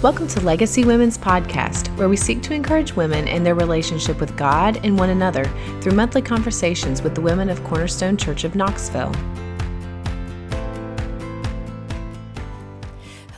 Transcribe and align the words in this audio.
Welcome 0.00 0.28
to 0.28 0.40
Legacy 0.40 0.84
Women's 0.84 1.18
Podcast, 1.18 1.88
where 1.96 2.08
we 2.08 2.16
seek 2.16 2.40
to 2.42 2.54
encourage 2.54 2.94
women 2.94 3.26
in 3.26 3.42
their 3.42 3.56
relationship 3.56 4.20
with 4.20 4.36
God 4.36 4.78
and 4.84 4.96
one 4.96 5.10
another 5.10 5.44
through 5.80 5.90
monthly 5.90 6.22
conversations 6.22 7.02
with 7.02 7.16
the 7.16 7.20
women 7.20 7.50
of 7.50 7.64
Cornerstone 7.64 8.16
Church 8.16 8.44
of 8.44 8.54
Knoxville. 8.54 9.12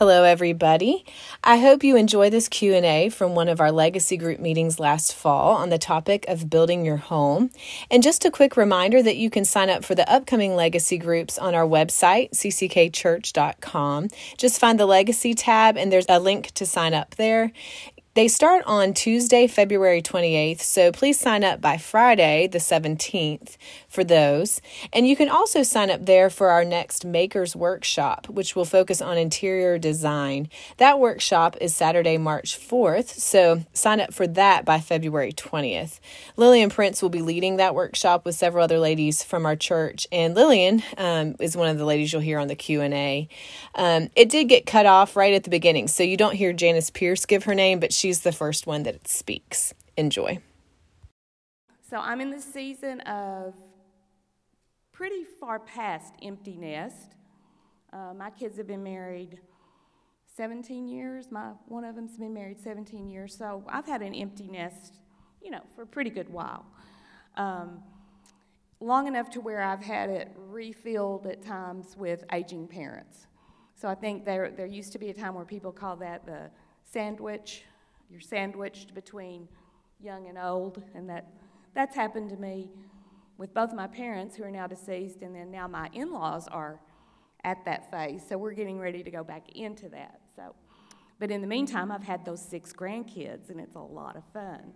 Hello 0.01 0.23
everybody. 0.23 1.05
I 1.43 1.57
hope 1.57 1.83
you 1.83 1.95
enjoy 1.95 2.31
this 2.31 2.49
Q&A 2.49 3.09
from 3.09 3.35
one 3.35 3.47
of 3.47 3.61
our 3.61 3.71
legacy 3.71 4.17
group 4.17 4.39
meetings 4.39 4.79
last 4.79 5.13
fall 5.13 5.55
on 5.55 5.69
the 5.69 5.77
topic 5.77 6.25
of 6.27 6.49
building 6.49 6.83
your 6.83 6.97
home. 6.97 7.51
And 7.91 8.01
just 8.01 8.25
a 8.25 8.31
quick 8.31 8.57
reminder 8.57 9.03
that 9.03 9.17
you 9.17 9.29
can 9.29 9.45
sign 9.45 9.69
up 9.69 9.85
for 9.85 9.93
the 9.93 10.11
upcoming 10.11 10.55
legacy 10.55 10.97
groups 10.97 11.37
on 11.37 11.53
our 11.53 11.67
website 11.67 12.31
cckchurch.com. 12.31 14.07
Just 14.37 14.59
find 14.59 14.79
the 14.79 14.87
legacy 14.87 15.35
tab 15.35 15.77
and 15.77 15.91
there's 15.91 16.07
a 16.09 16.19
link 16.19 16.49
to 16.53 16.65
sign 16.65 16.95
up 16.95 17.13
there. 17.17 17.51
They 18.13 18.27
start 18.27 18.65
on 18.67 18.93
Tuesday, 18.93 19.47
February 19.47 20.01
28th, 20.01 20.59
so 20.59 20.91
please 20.91 21.17
sign 21.17 21.45
up 21.45 21.61
by 21.61 21.77
Friday, 21.77 22.45
the 22.45 22.57
17th, 22.57 23.55
for 23.87 24.03
those. 24.03 24.59
And 24.91 25.07
you 25.07 25.15
can 25.15 25.29
also 25.29 25.63
sign 25.63 25.89
up 25.89 26.05
there 26.05 26.29
for 26.29 26.49
our 26.49 26.65
next 26.65 27.05
Makers 27.05 27.55
Workshop, 27.55 28.27
which 28.27 28.53
will 28.53 28.65
focus 28.65 29.01
on 29.01 29.17
interior 29.17 29.77
design. 29.77 30.49
That 30.75 30.99
workshop 30.99 31.55
is 31.61 31.73
Saturday, 31.73 32.17
March 32.17 32.59
4th, 32.59 33.07
so 33.07 33.63
sign 33.71 34.01
up 34.01 34.13
for 34.13 34.27
that 34.27 34.65
by 34.65 34.81
February 34.81 35.31
20th. 35.31 36.01
Lillian 36.35 36.69
Prince 36.69 37.01
will 37.01 37.09
be 37.09 37.21
leading 37.21 37.55
that 37.55 37.75
workshop 37.75 38.25
with 38.25 38.35
several 38.35 38.65
other 38.65 38.79
ladies 38.79 39.23
from 39.23 39.45
our 39.45 39.55
church, 39.55 40.05
and 40.11 40.35
Lillian 40.35 40.83
um, 40.97 41.37
is 41.39 41.55
one 41.55 41.69
of 41.69 41.77
the 41.77 41.85
ladies 41.85 42.11
you'll 42.11 42.21
hear 42.21 42.39
on 42.39 42.49
the 42.49 42.55
Q&A. 42.55 43.29
Um, 43.73 44.09
it 44.17 44.27
did 44.27 44.49
get 44.49 44.65
cut 44.65 44.85
off 44.85 45.15
right 45.15 45.33
at 45.33 45.45
the 45.45 45.49
beginning, 45.49 45.87
so 45.87 46.03
you 46.03 46.17
don't 46.17 46.35
hear 46.35 46.51
Janice 46.51 46.89
Pierce 46.89 47.25
give 47.25 47.45
her 47.45 47.55
name, 47.55 47.79
but 47.79 47.93
she's 48.01 48.21
the 48.21 48.31
first 48.31 48.65
one 48.65 48.81
that 48.83 49.07
speaks. 49.07 49.75
Enjoy. 49.95 50.39
So 51.87 51.97
I'm 51.97 52.19
in 52.19 52.31
the 52.31 52.41
season 52.41 52.99
of 53.01 53.53
pretty 54.91 55.23
far 55.39 55.59
past 55.59 56.15
empty 56.23 56.57
nest. 56.57 57.15
Uh, 57.93 58.13
my 58.15 58.31
kids 58.31 58.57
have 58.57 58.65
been 58.65 58.81
married 58.81 59.39
17 60.35 60.87
years. 60.87 61.27
My 61.29 61.51
one 61.67 61.83
of 61.83 61.95
them's 61.95 62.17
been 62.17 62.33
married 62.33 62.59
17 62.59 63.07
years. 63.07 63.37
So 63.37 63.63
I've 63.67 63.85
had 63.85 64.01
an 64.01 64.15
empty 64.15 64.47
nest, 64.47 64.95
you 65.43 65.51
know, 65.51 65.61
for 65.75 65.83
a 65.83 65.87
pretty 65.87 66.09
good 66.09 66.29
while. 66.29 66.65
Um, 67.37 67.83
long 68.79 69.05
enough 69.07 69.29
to 69.31 69.41
where 69.41 69.61
I've 69.61 69.83
had 69.83 70.09
it 70.09 70.31
refilled 70.35 71.27
at 71.27 71.43
times 71.43 71.95
with 71.95 72.23
aging 72.31 72.67
parents. 72.67 73.27
So 73.75 73.87
I 73.87 73.95
think 73.95 74.25
there 74.25 74.49
there 74.49 74.65
used 74.65 74.91
to 74.93 74.99
be 74.99 75.09
a 75.09 75.13
time 75.13 75.35
where 75.35 75.45
people 75.45 75.71
call 75.71 75.97
that 75.97 76.25
the 76.25 76.49
sandwich 76.83 77.63
you're 78.11 78.21
sandwiched 78.21 78.93
between 78.93 79.47
young 80.01 80.27
and 80.27 80.37
old, 80.37 80.83
and 80.93 81.09
that, 81.09 81.27
that's 81.73 81.95
happened 81.95 82.29
to 82.29 82.37
me 82.37 82.69
with 83.37 83.53
both 83.53 83.73
my 83.73 83.87
parents, 83.87 84.35
who 84.35 84.43
are 84.43 84.51
now 84.51 84.67
deceased, 84.67 85.21
and 85.21 85.35
then 85.35 85.49
now 85.49 85.67
my 85.67 85.89
in 85.93 86.11
laws 86.11 86.47
are 86.49 86.79
at 87.43 87.63
that 87.65 87.89
phase. 87.89 88.21
So 88.27 88.37
we're 88.37 88.53
getting 88.53 88.79
ready 88.79 89.01
to 89.01 89.09
go 89.09 89.23
back 89.23 89.49
into 89.55 89.89
that. 89.89 90.19
So, 90.35 90.53
but 91.19 91.31
in 91.31 91.41
the 91.41 91.47
meantime, 91.47 91.91
I've 91.91 92.03
had 92.03 92.25
those 92.25 92.41
six 92.41 92.73
grandkids, 92.73 93.49
and 93.49 93.59
it's 93.59 93.75
a 93.75 93.79
lot 93.79 94.15
of 94.15 94.23
fun. 94.33 94.73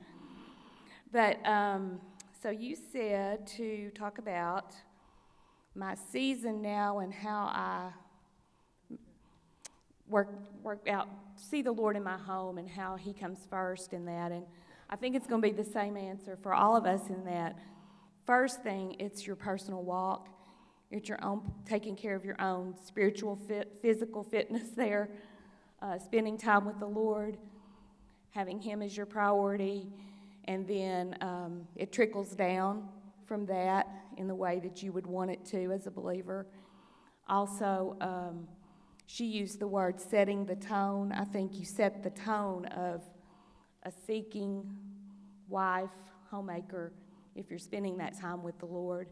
But 1.12 1.46
um, 1.46 2.00
so 2.42 2.50
you 2.50 2.76
said 2.76 3.46
to 3.58 3.92
talk 3.92 4.18
about 4.18 4.74
my 5.76 5.96
season 5.96 6.62
now 6.62 7.00
and 7.00 7.14
how 7.14 7.52
I 7.52 7.92
work, 10.08 10.30
work 10.64 10.88
out, 10.88 11.08
see 11.36 11.62
the 11.62 11.72
Lord 11.72 11.96
in 11.96 12.04
my 12.04 12.18
home 12.18 12.58
and 12.58 12.70
how 12.70 12.96
He 12.96 13.14
comes 13.14 13.40
first 13.50 13.94
in 13.94 14.06
that. 14.06 14.32
And 14.32 14.46
I 14.90 14.96
think 14.96 15.16
it's 15.16 15.28
going 15.28 15.42
to 15.42 15.48
be 15.48 15.54
the 15.54 15.70
same 15.70 15.98
answer 15.98 16.38
for 16.42 16.54
all 16.54 16.76
of 16.76 16.86
us 16.86 17.10
in 17.10 17.26
that. 17.26 17.58
First 18.26 18.64
thing, 18.64 18.96
it's 19.00 19.26
your 19.26 19.36
personal 19.36 19.84
walk. 19.84 20.30
It's 20.92 21.10
your 21.10 21.24
own 21.24 21.52
taking 21.66 21.96
care 21.96 22.16
of 22.16 22.24
your 22.24 22.40
own 22.40 22.76
spiritual, 22.86 23.36
fit, 23.48 23.80
physical 23.82 24.24
fitness 24.24 24.70
there, 24.76 25.10
uh, 25.82 25.98
spending 25.98 26.38
time 26.38 26.66
with 26.66 26.80
the 26.80 26.88
Lord, 26.88 27.38
having 28.32 28.60
Him 28.60 28.82
as 28.82 28.96
your 28.96 29.06
priority, 29.06 29.88
and 30.46 30.68
then 30.68 31.18
um, 31.22 31.68
it 31.76 31.92
trickles 31.92 32.36
down 32.36 32.88
from 33.26 33.46
that 33.48 33.88
in 34.18 34.28
the 34.28 34.36
way 34.36 34.60
that 34.60 34.84
you 34.84 34.92
would 34.94 35.08
want 35.08 35.32
it 35.32 35.44
to 35.46 35.72
as 35.72 35.88
a 35.88 35.92
believer. 35.92 36.46
Also, 37.28 37.98
um, 38.02 38.48
she 39.08 39.26
used 39.26 39.60
the 39.60 39.68
word 39.68 40.00
setting 40.00 40.46
the 40.46 40.56
tone. 40.56 41.12
I 41.12 41.26
think 41.26 41.56
you 41.56 41.66
set 41.66 42.04
the 42.04 42.10
tone 42.10 42.66
of 42.68 43.04
a 43.84 43.92
seeking 44.08 44.76
wife, 45.48 45.90
homemaker, 46.32 46.92
if 47.36 47.50
you're 47.50 47.60
spending 47.60 47.98
that 47.98 48.20
time 48.20 48.42
with 48.44 48.58
the 48.60 48.66
Lord. 48.66 49.10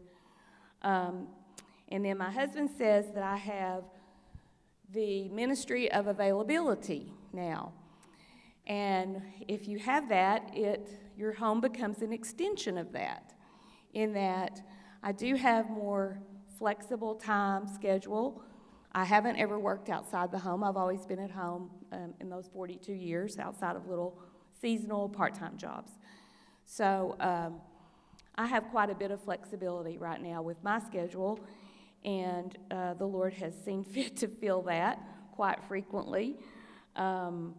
Um, 0.82 1.28
and 1.88 2.04
then 2.04 2.18
my 2.18 2.30
husband 2.30 2.70
says 2.76 3.06
that 3.14 3.22
I 3.22 3.36
have 3.36 3.84
the 4.92 5.28
ministry 5.28 5.90
of 5.92 6.06
availability 6.06 7.12
now. 7.32 7.72
And 8.66 9.20
if 9.46 9.68
you 9.68 9.78
have 9.78 10.08
that, 10.08 10.50
it 10.54 10.88
your 11.16 11.32
home 11.32 11.60
becomes 11.60 12.02
an 12.02 12.12
extension 12.12 12.76
of 12.76 12.92
that. 12.92 13.34
In 13.92 14.12
that 14.14 14.60
I 15.02 15.12
do 15.12 15.36
have 15.36 15.70
more 15.70 16.18
flexible 16.58 17.14
time 17.14 17.68
schedule 17.68 18.42
I 18.96 19.04
haven't 19.04 19.36
ever 19.36 19.58
worked 19.58 19.90
outside 19.90 20.30
the 20.30 20.38
home. 20.38 20.62
I've 20.62 20.76
always 20.76 21.04
been 21.04 21.18
at 21.18 21.32
home 21.32 21.70
um, 21.90 22.14
in 22.20 22.28
those 22.30 22.48
42 22.52 22.92
years 22.92 23.38
outside 23.38 23.74
of 23.74 23.88
little 23.88 24.16
seasonal 24.60 25.08
part 25.08 25.34
time 25.34 25.56
jobs. 25.56 25.90
So 26.64 27.16
um, 27.18 27.60
I 28.36 28.46
have 28.46 28.68
quite 28.70 28.90
a 28.90 28.94
bit 28.94 29.10
of 29.10 29.20
flexibility 29.20 29.98
right 29.98 30.22
now 30.22 30.42
with 30.42 30.62
my 30.62 30.78
schedule, 30.78 31.40
and 32.04 32.56
uh, 32.70 32.94
the 32.94 33.04
Lord 33.04 33.34
has 33.34 33.52
seen 33.64 33.82
fit 33.94 34.16
to 34.18 34.28
fill 34.28 34.62
that 34.62 35.00
quite 35.32 35.58
frequently. 35.64 36.36
Um, 36.94 37.56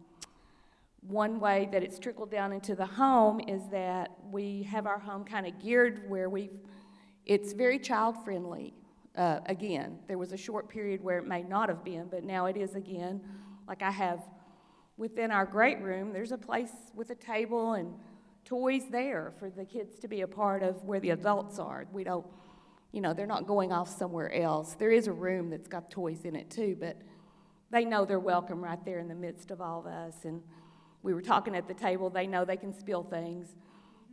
one 1.02 1.38
way 1.38 1.68
that 1.70 1.82
it's 1.82 1.98
trickled 1.98 2.30
down 2.30 2.52
into 2.52 2.74
the 2.74 2.86
home 2.86 3.40
is 3.46 3.62
that 3.70 4.10
we 4.30 4.62
have 4.64 4.86
our 4.86 4.98
home 4.98 5.24
kind 5.24 5.46
of 5.46 5.58
geared 5.62 6.08
where 6.08 6.28
we 6.30 6.50
it's 7.26 7.52
very 7.52 7.78
child 7.78 8.16
friendly 8.24 8.72
uh, 9.16 9.40
again. 9.46 9.98
There 10.06 10.18
was 10.18 10.32
a 10.32 10.36
short 10.36 10.68
period 10.68 11.02
where 11.02 11.18
it 11.18 11.26
may 11.26 11.42
not 11.42 11.68
have 11.68 11.84
been, 11.84 12.06
but 12.10 12.24
now 12.24 12.46
it 12.46 12.56
is 12.56 12.74
again. 12.74 13.20
Like 13.66 13.82
I 13.82 13.90
have 13.90 14.20
within 14.96 15.30
our 15.30 15.46
great 15.46 15.80
room, 15.80 16.12
there's 16.12 16.32
a 16.32 16.38
place 16.38 16.72
with 16.94 17.10
a 17.10 17.14
table 17.14 17.72
and 17.72 17.94
toys 18.44 18.82
there 18.90 19.32
for 19.38 19.50
the 19.50 19.64
kids 19.64 19.98
to 19.98 20.08
be 20.08 20.20
a 20.20 20.26
part 20.26 20.62
of 20.62 20.82
where 20.84 21.00
the 21.00 21.10
adults 21.10 21.58
are. 21.58 21.86
We 21.92 22.04
don't, 22.04 22.26
you 22.92 23.00
know, 23.00 23.12
they're 23.12 23.26
not 23.26 23.46
going 23.46 23.72
off 23.72 23.88
somewhere 23.88 24.32
else. 24.32 24.74
There 24.74 24.92
is 24.92 25.06
a 25.06 25.12
room 25.12 25.50
that's 25.50 25.68
got 25.68 25.90
toys 25.90 26.24
in 26.24 26.36
it 26.36 26.50
too, 26.50 26.76
but 26.78 26.96
they 27.70 27.84
know 27.84 28.04
they're 28.04 28.20
welcome 28.20 28.62
right 28.62 28.82
there 28.84 29.00
in 29.00 29.08
the 29.08 29.14
midst 29.14 29.50
of 29.50 29.60
all 29.60 29.80
of 29.80 29.86
us. 29.86 30.24
And 30.24 30.42
we 31.02 31.12
were 31.12 31.22
talking 31.22 31.54
at 31.56 31.66
the 31.66 31.74
table, 31.74 32.08
they 32.08 32.26
know 32.26 32.44
they 32.44 32.56
can 32.56 32.72
spill 32.72 33.02
things 33.02 33.56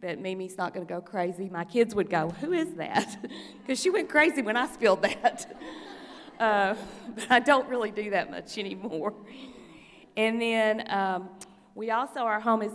that 0.03 0.19
Mimi's 0.19 0.57
not 0.57 0.73
going 0.73 0.85
to 0.85 0.93
go 0.93 1.01
crazy. 1.01 1.49
My 1.49 1.63
kids 1.63 1.95
would 1.95 2.09
go, 2.09 2.29
Who 2.41 2.53
is 2.53 2.73
that? 2.75 3.17
Because 3.61 3.79
she 3.79 3.89
went 3.89 4.09
crazy 4.09 4.41
when 4.41 4.57
I 4.57 4.67
spilled 4.67 5.01
that. 5.03 5.57
uh, 6.39 6.75
but 7.15 7.31
I 7.31 7.39
don't 7.39 7.67
really 7.69 7.91
do 7.91 8.09
that 8.09 8.29
much 8.29 8.57
anymore. 8.57 9.13
And 10.17 10.41
then 10.41 10.91
um, 10.91 11.29
we 11.73 11.89
also, 11.89 12.19
our 12.19 12.41
home 12.41 12.61
is, 12.61 12.73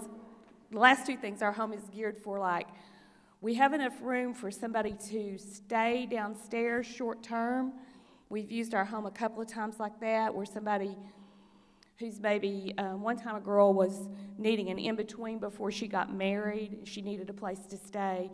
the 0.70 0.78
last 0.78 1.06
two 1.06 1.16
things, 1.16 1.42
our 1.42 1.52
home 1.52 1.74
is 1.74 1.82
geared 1.94 2.16
for 2.18 2.38
like, 2.38 2.68
we 3.42 3.54
have 3.54 3.74
enough 3.74 3.92
room 4.00 4.32
for 4.32 4.50
somebody 4.50 4.96
to 5.10 5.38
stay 5.38 6.08
downstairs 6.10 6.86
short 6.86 7.22
term. 7.22 7.74
We've 8.30 8.50
used 8.50 8.74
our 8.74 8.84
home 8.86 9.04
a 9.04 9.10
couple 9.10 9.42
of 9.42 9.48
times 9.48 9.78
like 9.78 10.00
that, 10.00 10.34
where 10.34 10.46
somebody 10.46 10.96
who's 11.98 12.20
maybe 12.20 12.72
um, 12.78 13.02
one 13.02 13.16
time 13.16 13.34
a 13.34 13.40
girl 13.40 13.74
was 13.74 14.08
needing 14.38 14.70
an 14.70 14.78
in 14.78 14.94
between 14.94 15.38
before 15.38 15.70
she 15.70 15.88
got 15.88 16.14
married. 16.14 16.78
She 16.84 17.02
needed 17.02 17.28
a 17.28 17.32
place 17.32 17.60
to 17.70 17.76
stay, 17.76 18.30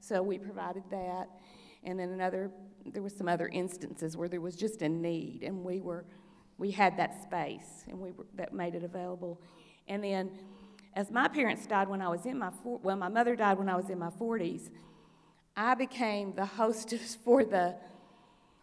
so 0.00 0.22
we 0.22 0.38
provided 0.38 0.84
that. 0.90 1.28
And 1.82 1.98
then 1.98 2.10
another, 2.10 2.50
there 2.86 3.02
was 3.02 3.16
some 3.16 3.28
other 3.28 3.48
instances 3.48 4.16
where 4.16 4.28
there 4.28 4.40
was 4.40 4.54
just 4.54 4.82
a 4.82 4.88
need, 4.88 5.42
and 5.42 5.64
we 5.64 5.80
were, 5.80 6.04
we 6.58 6.70
had 6.70 6.96
that 6.98 7.22
space, 7.22 7.84
and 7.88 7.98
we 7.98 8.12
were, 8.12 8.26
that 8.34 8.52
made 8.52 8.76
it 8.76 8.84
available. 8.84 9.40
And 9.88 10.02
then, 10.04 10.30
as 10.94 11.10
my 11.10 11.26
parents 11.26 11.66
died 11.66 11.88
when 11.88 12.00
I 12.00 12.08
was 12.08 12.24
in 12.24 12.38
my 12.38 12.50
well, 12.64 12.96
my 12.96 13.08
mother 13.08 13.34
died 13.34 13.58
when 13.58 13.68
I 13.68 13.76
was 13.76 13.90
in 13.90 13.98
my 13.98 14.10
40s. 14.10 14.70
I 15.56 15.74
became 15.74 16.34
the 16.34 16.46
hostess 16.46 17.16
for 17.24 17.44
the 17.44 17.74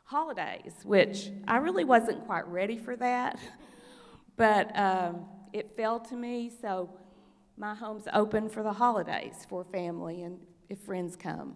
holidays, 0.05 0.73
which 0.83 1.29
I 1.45 1.57
really 1.57 1.83
wasn't 1.83 2.25
quite 2.25 2.47
ready 2.47 2.77
for 2.77 2.95
that. 2.95 3.37
But 4.37 4.77
um, 4.77 5.25
it 5.53 5.75
fell 5.75 5.99
to 6.01 6.15
me, 6.15 6.51
so 6.61 6.89
my 7.57 7.73
home's 7.73 8.07
open 8.13 8.49
for 8.49 8.63
the 8.63 8.73
holidays 8.73 9.45
for 9.47 9.63
family 9.63 10.23
and 10.23 10.39
if 10.69 10.79
friends 10.79 11.15
come. 11.15 11.55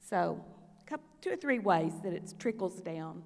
So, 0.00 0.44
couple, 0.86 1.06
two 1.20 1.30
or 1.30 1.36
three 1.36 1.58
ways 1.58 1.92
that 2.02 2.12
it 2.12 2.34
trickles 2.38 2.80
down. 2.80 3.22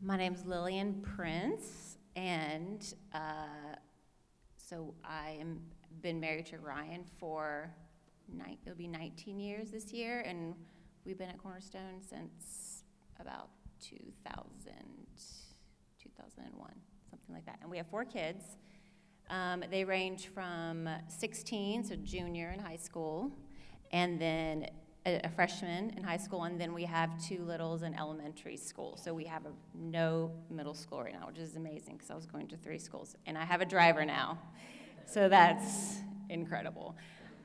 My 0.00 0.16
name's 0.16 0.46
Lillian 0.46 1.02
Prince, 1.02 1.98
And 2.14 2.94
uh, 3.12 3.76
so 4.56 4.94
I 5.04 5.36
am 5.40 5.60
been 6.02 6.20
married 6.20 6.46
to 6.46 6.58
Ryan 6.58 7.04
for 7.18 7.70
it'll 8.64 8.76
be 8.76 8.86
19 8.86 9.40
years 9.40 9.70
this 9.70 9.92
year, 9.92 10.20
and 10.20 10.54
we've 11.04 11.18
been 11.18 11.30
at 11.30 11.38
Cornerstone 11.38 12.00
since 12.00 12.84
about 13.18 13.48
2000, 13.80 14.74
2001, 16.38 16.70
something 17.10 17.34
like 17.34 17.46
that. 17.46 17.58
And 17.62 17.70
we 17.70 17.76
have 17.76 17.86
four 17.86 18.04
kids. 18.04 18.56
Um, 19.30 19.64
they 19.70 19.84
range 19.84 20.28
from 20.28 20.88
16, 21.08 21.84
so 21.84 21.96
junior 21.96 22.50
in 22.50 22.60
high 22.60 22.76
school, 22.76 23.30
and 23.92 24.18
then 24.20 24.66
a, 25.04 25.20
a, 25.24 25.28
freshman 25.28 25.90
in 25.90 26.02
high 26.02 26.16
school, 26.16 26.44
and 26.44 26.58
then 26.58 26.72
we 26.72 26.84
have 26.84 27.10
two 27.22 27.44
littles 27.44 27.82
in 27.82 27.94
elementary 27.94 28.56
school. 28.56 28.96
So 28.96 29.12
we 29.12 29.24
have 29.24 29.44
a, 29.44 29.50
no 29.74 30.30
middle 30.50 30.72
school 30.72 31.02
right 31.02 31.12
now, 31.12 31.26
which 31.26 31.38
is 31.38 31.56
amazing 31.56 31.94
because 31.94 32.10
I 32.10 32.14
was 32.14 32.24
going 32.24 32.48
to 32.48 32.56
three 32.56 32.78
schools, 32.78 33.16
and 33.26 33.36
I 33.36 33.44
have 33.44 33.60
a 33.60 33.66
driver 33.66 34.04
now. 34.04 34.38
So 35.04 35.28
that's 35.28 35.98
incredible. 36.30 36.96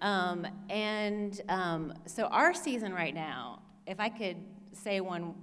Um, 0.02 0.48
and 0.70 1.40
um, 1.50 1.94
so 2.06 2.26
our 2.26 2.54
season 2.54 2.94
right 2.94 3.14
now, 3.14 3.62
if 3.88 4.00
I 4.00 4.08
could 4.08 4.38
say 4.72 5.02
one 5.02 5.36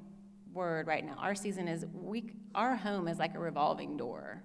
word 0.52 0.87
right 0.87 1.05
now, 1.05 1.14
our 1.19 1.35
season 1.35 1.69
is 1.69 1.87
we. 1.93 2.32
Our 2.55 2.76
home 2.76 3.08
is 3.08 3.19
like 3.19 3.35
a 3.35 3.38
revolving 3.38 3.97
door. 3.97 4.43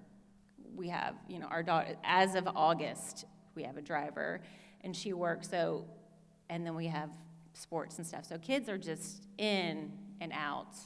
We 0.74 0.88
have, 0.88 1.14
you 1.28 1.38
know, 1.38 1.46
our 1.46 1.62
daughter. 1.62 1.96
As 2.04 2.34
of 2.34 2.48
August, 2.54 3.24
we 3.54 3.64
have 3.64 3.76
a 3.76 3.82
driver, 3.82 4.40
and 4.82 4.94
she 4.94 5.12
works. 5.12 5.48
So, 5.48 5.86
and 6.48 6.64
then 6.64 6.74
we 6.74 6.86
have 6.86 7.10
sports 7.54 7.98
and 7.98 8.06
stuff. 8.06 8.24
So 8.26 8.38
kids 8.38 8.68
are 8.68 8.78
just 8.78 9.26
in 9.38 9.92
and 10.20 10.32
out 10.32 10.76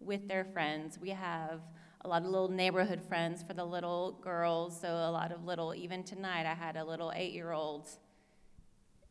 with 0.00 0.26
their 0.28 0.44
friends. 0.44 0.98
We 1.00 1.10
have 1.10 1.60
a 2.02 2.08
lot 2.08 2.22
of 2.22 2.28
little 2.28 2.48
neighborhood 2.48 3.02
friends 3.02 3.42
for 3.42 3.52
the 3.52 3.64
little 3.64 4.18
girls. 4.22 4.80
So 4.80 4.88
a 4.88 5.10
lot 5.10 5.32
of 5.32 5.44
little, 5.44 5.74
even 5.74 6.02
tonight, 6.04 6.46
I 6.46 6.54
had 6.54 6.76
a 6.76 6.84
little 6.84 7.12
eight 7.14 7.32
year 7.32 7.52
old 7.52 7.88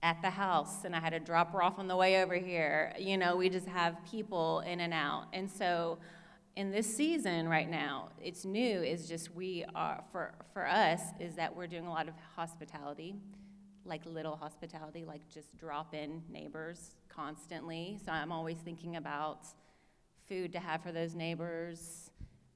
at 0.06 0.22
the 0.22 0.30
house 0.30 0.86
and 0.86 0.96
I 0.96 1.00
had 1.00 1.14
to 1.14 1.20
drop 1.20 1.52
her 1.54 1.64
off 1.64 1.80
on 1.80 1.88
the 1.88 1.96
way 1.96 2.22
over 2.22 2.36
here. 2.36 2.94
You 3.00 3.18
know, 3.18 3.36
we 3.36 3.50
just 3.50 3.68
have 3.68 3.98
people 4.06 4.60
in 4.60 4.82
and 4.82 4.94
out. 4.94 5.26
And 5.34 5.50
so 5.50 5.98
in 6.56 6.70
this 6.70 6.86
season 6.86 7.50
right 7.50 7.68
now, 7.68 8.10
it's 8.22 8.46
new 8.46 8.84
is 8.84 9.10
just 9.10 9.34
we 9.34 9.66
are 9.74 10.04
for 10.12 10.36
for 10.54 10.68
us 10.68 11.02
is 11.20 11.34
that 11.38 11.56
we're 11.56 11.66
doing 11.66 11.88
a 11.88 11.90
lot 11.90 12.08
of 12.08 12.14
hospitality, 12.36 13.16
like 13.84 14.06
little 14.06 14.36
hospitality, 14.36 15.06
like 15.06 15.28
just 15.28 15.58
drop 15.58 15.96
in 15.96 16.22
neighbors 16.30 16.92
constantly. 17.10 17.98
So 18.06 18.12
I'm 18.12 18.32
always 18.32 18.58
thinking 18.58 18.98
about 18.98 19.48
food 20.30 20.52
to 20.52 20.60
have 20.60 20.84
for 20.84 20.92
those 20.92 21.16
neighbors, 21.16 22.12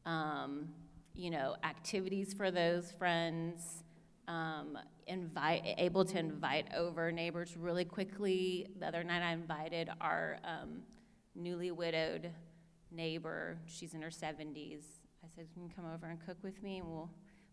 um, 0.06 0.70
you 1.16 1.32
know, 1.32 1.56
activities 1.64 2.32
for 2.32 2.52
those 2.52 2.92
friends, 2.92 3.84
um, 4.30 4.78
invite, 5.08 5.64
able 5.78 6.06
to 6.06 6.20
invite 6.20 6.68
over 6.76 7.12
neighbors 7.12 7.58
really 7.58 7.84
quickly. 7.84 8.68
The 8.80 8.88
other 8.88 9.04
night 9.04 9.24
I 9.24 9.34
invited 9.34 9.90
our 10.00 10.38
um, 10.44 10.84
newly 11.36 11.72
widowed 11.72 12.30
neighbor. 12.92 13.58
She's 13.66 13.96
in 13.96 14.02
her 14.04 14.10
70s. 14.10 14.84
I 15.24 15.28
said, 15.36 15.52
"Can 15.52 15.64
you 15.64 15.70
come 15.76 15.86
over 15.92 16.06
and 16.06 16.24
cook 16.24 16.38
with 16.44 16.62
me?" 16.62 16.82
well, 16.84 17.10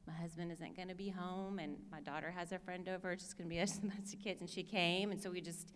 my 0.06 0.12
husband 0.12 0.52
isn't 0.52 0.76
going 0.76 0.88
to 0.88 0.94
be 0.94 1.08
home, 1.08 1.58
and 1.58 1.76
my 1.90 2.00
daughter 2.00 2.30
has 2.30 2.52
a 2.52 2.58
friend 2.58 2.88
over. 2.88 3.10
It's 3.10 3.24
just 3.24 3.38
going 3.38 3.48
to 3.48 3.54
be 3.54 3.60
us 3.60 3.80
and 3.82 3.90
of 4.12 4.22
kids, 4.22 4.42
and 4.42 4.48
she 4.48 4.62
came, 4.62 5.10
and 5.10 5.20
so 5.20 5.30
we 5.30 5.40
just. 5.40 5.72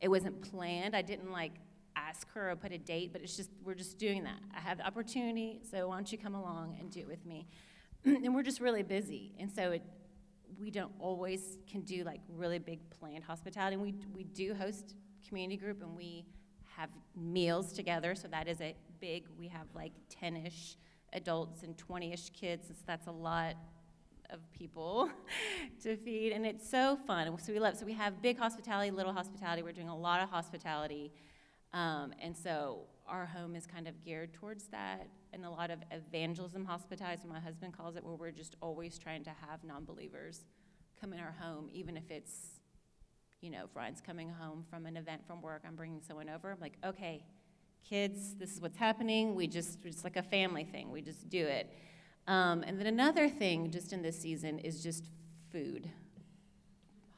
It 0.00 0.08
wasn't 0.08 0.40
planned. 0.40 0.96
I 0.96 1.02
didn't 1.02 1.30
like 1.30 1.52
ask 1.94 2.26
her 2.32 2.50
or 2.50 2.56
put 2.56 2.72
a 2.72 2.78
date, 2.78 3.12
but 3.12 3.20
it's 3.20 3.36
just 3.36 3.50
we're 3.62 3.74
just 3.74 3.98
doing 3.98 4.24
that. 4.24 4.38
I 4.56 4.60
have 4.60 4.78
the 4.78 4.86
opportunity, 4.86 5.60
so 5.70 5.88
why 5.88 5.96
don't 5.96 6.10
you 6.10 6.16
come 6.16 6.34
along 6.34 6.78
and 6.80 6.90
do 6.90 7.00
it 7.00 7.06
with 7.06 7.26
me? 7.26 7.46
and 8.06 8.34
we're 8.34 8.42
just 8.42 8.60
really 8.60 8.82
busy, 8.82 9.34
and 9.38 9.52
so 9.52 9.72
it, 9.72 9.82
we 10.60 10.70
don't 10.70 10.92
always 10.98 11.58
can 11.66 11.80
do 11.82 12.04
like 12.04 12.20
really 12.28 12.58
big 12.58 12.80
planned 12.90 13.24
hospitality. 13.24 13.76
we 13.76 13.94
we 14.14 14.24
do 14.24 14.54
host 14.54 14.94
community 15.26 15.56
group, 15.56 15.82
and 15.82 15.96
we 15.96 16.26
have 16.76 16.90
meals 17.16 17.72
together. 17.72 18.14
So 18.14 18.28
that 18.28 18.48
is 18.48 18.60
a 18.60 18.74
big. 19.00 19.26
We 19.38 19.48
have 19.48 19.66
like 19.74 19.92
ten 20.08 20.36
ish 20.36 20.76
adults 21.12 21.62
and 21.62 21.76
twenty 21.78 22.12
ish 22.12 22.30
kids. 22.30 22.68
So 22.68 22.74
that's 22.86 23.06
a 23.06 23.12
lot 23.12 23.54
of 24.30 24.40
people 24.52 25.10
to 25.82 25.96
feed, 25.96 26.32
and 26.32 26.46
it's 26.46 26.68
so 26.68 26.98
fun. 27.06 27.36
So 27.38 27.52
we 27.52 27.58
love. 27.58 27.76
So 27.76 27.86
we 27.86 27.94
have 27.94 28.20
big 28.22 28.38
hospitality, 28.38 28.90
little 28.90 29.12
hospitality. 29.12 29.62
We're 29.62 29.72
doing 29.72 29.88
a 29.88 29.96
lot 29.96 30.22
of 30.22 30.28
hospitality. 30.28 31.12
Um, 31.72 32.12
and 32.20 32.36
so 32.36 32.80
our 33.06 33.26
home 33.26 33.54
is 33.54 33.66
kind 33.66 33.86
of 33.86 34.04
geared 34.04 34.34
towards 34.34 34.64
that 34.68 35.06
and 35.32 35.44
a 35.44 35.50
lot 35.50 35.70
of 35.70 35.78
evangelism 35.90 36.64
hospitality, 36.64 37.22
my 37.28 37.40
husband 37.40 37.76
calls 37.76 37.96
it, 37.96 38.04
where 38.04 38.14
we're 38.14 38.30
just 38.30 38.56
always 38.60 38.98
trying 38.98 39.24
to 39.24 39.30
have 39.48 39.62
non 39.64 39.84
believers 39.84 40.44
come 41.00 41.12
in 41.12 41.20
our 41.20 41.34
home, 41.40 41.68
even 41.72 41.96
if 41.96 42.10
it's, 42.10 42.60
you 43.40 43.50
know, 43.50 43.70
Ryan's 43.74 44.00
coming 44.00 44.28
home 44.28 44.64
from 44.68 44.86
an 44.86 44.96
event 44.96 45.26
from 45.26 45.40
work, 45.40 45.62
I'm 45.66 45.76
bringing 45.76 46.00
someone 46.00 46.28
over. 46.28 46.50
I'm 46.50 46.60
like, 46.60 46.76
okay, 46.84 47.24
kids, 47.88 48.34
this 48.34 48.52
is 48.52 48.60
what's 48.60 48.76
happening. 48.76 49.34
We 49.34 49.46
just, 49.46 49.78
it's 49.84 50.04
like 50.04 50.16
a 50.16 50.22
family 50.22 50.64
thing, 50.64 50.90
we 50.90 51.00
just 51.00 51.28
do 51.28 51.46
it. 51.46 51.72
Um, 52.28 52.62
and 52.66 52.78
then 52.78 52.86
another 52.86 53.28
thing 53.28 53.70
just 53.70 53.92
in 53.92 54.02
this 54.02 54.18
season 54.18 54.58
is 54.58 54.82
just 54.82 55.06
food 55.50 55.90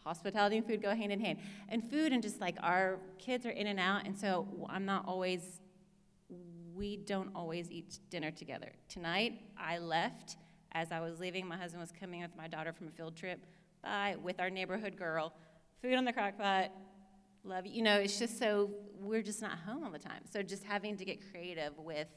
hospitality 0.04 0.56
and 0.56 0.66
food 0.66 0.82
go 0.82 0.94
hand 0.94 1.12
in 1.12 1.20
hand. 1.20 1.38
And 1.68 1.88
food 1.88 2.12
and 2.12 2.22
just 2.22 2.40
like 2.40 2.56
our 2.60 2.98
kids 3.18 3.46
are 3.46 3.50
in 3.50 3.66
and 3.66 3.80
out, 3.80 4.06
and 4.06 4.18
so 4.18 4.46
I'm 4.68 4.84
not 4.84 5.06
always, 5.06 5.60
we 6.74 6.96
don't 6.96 7.30
always 7.34 7.70
eat 7.70 7.98
dinner 8.10 8.30
together. 8.30 8.72
Tonight, 8.88 9.40
I 9.58 9.78
left 9.78 10.36
as 10.72 10.92
I 10.92 11.00
was 11.00 11.20
leaving. 11.20 11.46
My 11.46 11.56
husband 11.56 11.80
was 11.80 11.92
coming 11.92 12.22
with 12.22 12.36
my 12.36 12.48
daughter 12.48 12.72
from 12.72 12.88
a 12.88 12.90
field 12.90 13.16
trip. 13.16 13.44
Bye, 13.82 14.16
with 14.22 14.40
our 14.40 14.50
neighborhood 14.50 14.96
girl. 14.96 15.32
Food 15.80 15.94
on 15.94 16.04
the 16.04 16.12
crock 16.12 16.38
pot. 16.38 16.70
Love 17.44 17.66
you. 17.66 17.72
You 17.72 17.82
know, 17.82 17.96
it's 17.96 18.18
just 18.18 18.38
so, 18.38 18.70
we're 19.00 19.22
just 19.22 19.42
not 19.42 19.58
home 19.58 19.84
all 19.84 19.90
the 19.90 19.98
time. 19.98 20.22
So 20.32 20.42
just 20.42 20.64
having 20.64 20.96
to 20.96 21.04
get 21.04 21.18
creative 21.30 21.76
with 21.78 22.08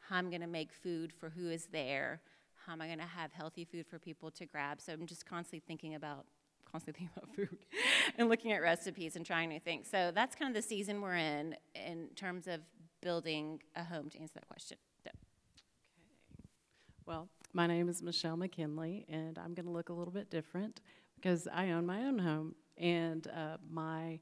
how 0.00 0.16
I'm 0.16 0.28
going 0.28 0.42
to 0.42 0.46
make 0.46 0.72
food 0.72 1.12
for 1.12 1.30
who 1.30 1.48
is 1.50 1.66
there. 1.72 2.20
How 2.66 2.72
am 2.72 2.82
I 2.82 2.86
going 2.86 2.98
to 2.98 3.06
have 3.06 3.32
healthy 3.32 3.64
food 3.64 3.86
for 3.86 3.98
people 3.98 4.30
to 4.32 4.44
grab? 4.44 4.80
So 4.80 4.92
I'm 4.92 5.06
just 5.06 5.24
constantly 5.24 5.62
thinking 5.66 5.94
about 5.94 6.26
constantly 6.70 7.00
thinking 7.00 7.16
about 7.16 7.34
food 7.34 7.58
and 8.18 8.28
looking 8.28 8.52
at 8.52 8.62
recipes 8.62 9.16
and 9.16 9.26
trying 9.26 9.48
new 9.48 9.58
things. 9.58 9.88
So 9.90 10.12
that's 10.14 10.36
kind 10.36 10.54
of 10.54 10.62
the 10.62 10.66
season 10.66 11.00
we're 11.00 11.16
in 11.16 11.56
in 11.74 12.08
terms 12.14 12.46
of 12.46 12.60
building 13.00 13.60
a 13.76 13.84
home 13.84 14.10
to 14.10 14.20
answer 14.20 14.34
that 14.34 14.48
question. 14.48 14.78
So. 15.02 15.10
Okay. 15.10 15.18
Well, 17.06 17.28
my 17.52 17.66
name 17.66 17.88
is 17.88 18.02
Michelle 18.02 18.36
McKinley, 18.36 19.06
and 19.08 19.38
I'm 19.38 19.54
going 19.54 19.66
to 19.66 19.72
look 19.72 19.88
a 19.88 19.92
little 19.92 20.12
bit 20.12 20.30
different 20.30 20.80
because 21.16 21.48
I 21.52 21.70
own 21.70 21.86
my 21.86 22.04
own 22.04 22.18
home. 22.18 22.54
And 22.78 23.26
uh, 23.28 23.58
my 23.70 24.20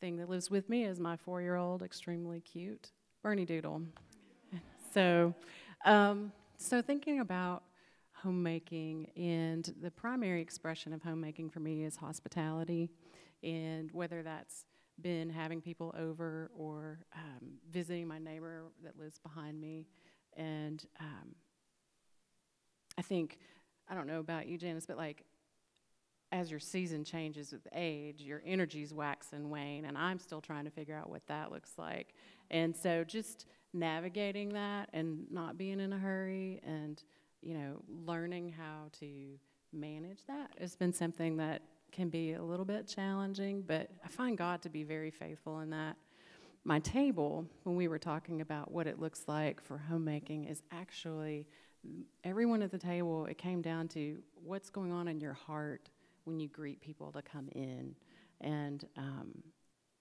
thing 0.00 0.16
that 0.16 0.28
lives 0.28 0.50
with 0.50 0.68
me 0.68 0.84
is 0.84 1.00
my 1.00 1.16
four 1.16 1.42
year 1.42 1.56
old, 1.56 1.82
extremely 1.82 2.40
cute 2.40 2.92
Bernie 3.22 3.44
Doodle. 3.44 3.82
so, 4.94 5.34
um, 5.84 6.32
so 6.56 6.80
thinking 6.80 7.20
about 7.20 7.62
homemaking, 8.12 9.10
and 9.16 9.74
the 9.82 9.90
primary 9.90 10.40
expression 10.40 10.92
of 10.92 11.02
homemaking 11.02 11.50
for 11.50 11.60
me 11.60 11.84
is 11.84 11.96
hospitality, 11.96 12.90
and 13.42 13.90
whether 13.92 14.22
that's 14.22 14.64
been 15.00 15.30
having 15.30 15.60
people 15.60 15.94
over 15.98 16.50
or 16.56 17.00
um, 17.14 17.54
visiting 17.70 18.06
my 18.06 18.18
neighbor 18.18 18.64
that 18.82 18.98
lives 18.98 19.18
behind 19.18 19.60
me, 19.60 19.86
and 20.36 20.84
um, 21.00 21.34
I 22.98 23.02
think 23.02 23.38
I 23.88 23.94
don't 23.94 24.06
know 24.06 24.20
about 24.20 24.46
you, 24.46 24.58
Janice, 24.58 24.86
but 24.86 24.96
like 24.96 25.24
as 26.32 26.50
your 26.50 26.60
season 26.60 27.04
changes 27.04 27.52
with 27.52 27.66
age, 27.72 28.20
your 28.20 28.42
energies 28.44 28.92
wax 28.92 29.32
and 29.32 29.50
wane, 29.50 29.84
and 29.84 29.96
I'm 29.96 30.18
still 30.18 30.40
trying 30.40 30.64
to 30.64 30.70
figure 30.70 30.96
out 30.96 31.08
what 31.08 31.26
that 31.28 31.52
looks 31.52 31.72
like. 31.78 32.14
And 32.50 32.74
so 32.74 33.04
just 33.04 33.46
navigating 33.72 34.50
that 34.50 34.88
and 34.92 35.26
not 35.30 35.58
being 35.58 35.80
in 35.80 35.92
a 35.92 35.98
hurry 35.98 36.60
and 36.64 37.02
you 37.44 37.54
know, 37.54 37.82
learning 38.06 38.48
how 38.56 38.88
to 39.00 39.38
manage 39.72 40.24
that 40.26 40.50
has 40.58 40.74
been 40.74 40.92
something 40.92 41.36
that 41.36 41.62
can 41.94 42.08
be 42.08 42.32
a 42.32 42.42
little 42.42 42.64
bit 42.64 42.88
challenging, 42.88 43.62
but 43.62 43.88
I 44.04 44.08
find 44.08 44.36
God 44.36 44.60
to 44.62 44.68
be 44.68 44.82
very 44.82 45.10
faithful 45.10 45.60
in 45.60 45.70
that. 45.70 45.96
My 46.64 46.80
table, 46.80 47.46
when 47.62 47.76
we 47.76 47.88
were 47.88 47.98
talking 47.98 48.40
about 48.40 48.72
what 48.72 48.86
it 48.86 48.98
looks 48.98 49.24
like 49.28 49.62
for 49.62 49.78
homemaking, 49.78 50.44
is 50.44 50.62
actually 50.72 51.46
everyone 52.24 52.62
at 52.62 52.70
the 52.70 52.78
table, 52.78 53.26
it 53.26 53.38
came 53.38 53.62
down 53.62 53.88
to 53.88 54.18
what's 54.42 54.70
going 54.70 54.90
on 54.90 55.06
in 55.06 55.20
your 55.20 55.34
heart 55.34 55.88
when 56.24 56.40
you 56.40 56.48
greet 56.48 56.80
people 56.80 57.12
to 57.12 57.22
come 57.22 57.48
in. 57.52 57.94
And 58.40 58.84
um, 58.96 59.42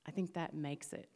I 0.07 0.12
think 0.12 0.33
that 0.33 0.53
makes 0.53 0.93
it 0.93 1.07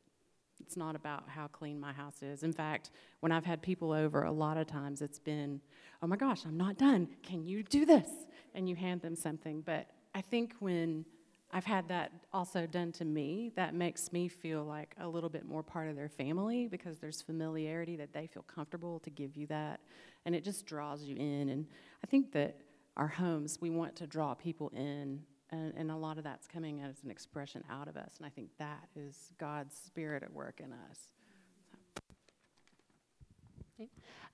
it's 0.59 0.75
not 0.75 0.95
about 0.95 1.23
how 1.27 1.47
clean 1.47 1.79
my 1.79 1.93
house 1.93 2.21
is. 2.21 2.43
In 2.43 2.51
fact, 2.53 2.91
when 3.19 3.31
I've 3.31 3.45
had 3.45 3.61
people 3.61 3.91
over, 3.91 4.23
a 4.23 4.31
lot 4.31 4.57
of 4.57 4.67
times 4.67 5.01
it's 5.01 5.19
been, 5.19 5.61
oh 6.01 6.07
my 6.07 6.15
gosh, 6.15 6.45
I'm 6.45 6.57
not 6.57 6.77
done. 6.77 7.07
Can 7.23 7.43
you 7.43 7.63
do 7.63 7.85
this? 7.85 8.07
And 8.55 8.67
you 8.67 8.75
hand 8.75 9.01
them 9.01 9.15
something. 9.15 9.61
But 9.61 9.87
I 10.17 10.21
think 10.21 10.55
when 10.57 11.05
I've 11.51 11.63
had 11.63 11.87
that 11.89 12.11
also 12.33 12.65
done 12.65 12.91
to 12.93 13.05
me. 13.05 13.51
That 13.55 13.75
makes 13.75 14.11
me 14.11 14.27
feel 14.27 14.63
like 14.65 14.95
a 14.99 15.07
little 15.07 15.29
bit 15.29 15.45
more 15.45 15.61
part 15.61 15.87
of 15.89 15.95
their 15.95 16.09
family 16.09 16.67
because 16.67 16.97
there's 16.97 17.21
familiarity 17.21 17.95
that 17.97 18.13
they 18.13 18.25
feel 18.25 18.41
comfortable 18.43 18.99
to 19.01 19.11
give 19.11 19.37
you 19.37 19.45
that. 19.47 19.79
And 20.25 20.33
it 20.33 20.43
just 20.43 20.65
draws 20.65 21.03
you 21.03 21.15
in. 21.15 21.49
And 21.49 21.67
I 22.03 22.07
think 22.07 22.31
that 22.31 22.57
our 22.97 23.07
homes, 23.07 23.59
we 23.61 23.69
want 23.69 23.95
to 23.97 24.07
draw 24.07 24.33
people 24.33 24.71
in. 24.75 25.21
And, 25.51 25.73
and 25.77 25.91
a 25.91 25.95
lot 25.95 26.17
of 26.17 26.23
that's 26.23 26.47
coming 26.47 26.81
as 26.81 26.95
an 27.03 27.11
expression 27.11 27.63
out 27.69 27.87
of 27.87 27.95
us. 27.95 28.15
And 28.17 28.25
I 28.25 28.29
think 28.29 28.49
that 28.57 28.89
is 28.95 29.31
God's 29.37 29.75
spirit 29.77 30.23
at 30.23 30.33
work 30.33 30.59
in 30.59 30.73
us. 30.73 31.09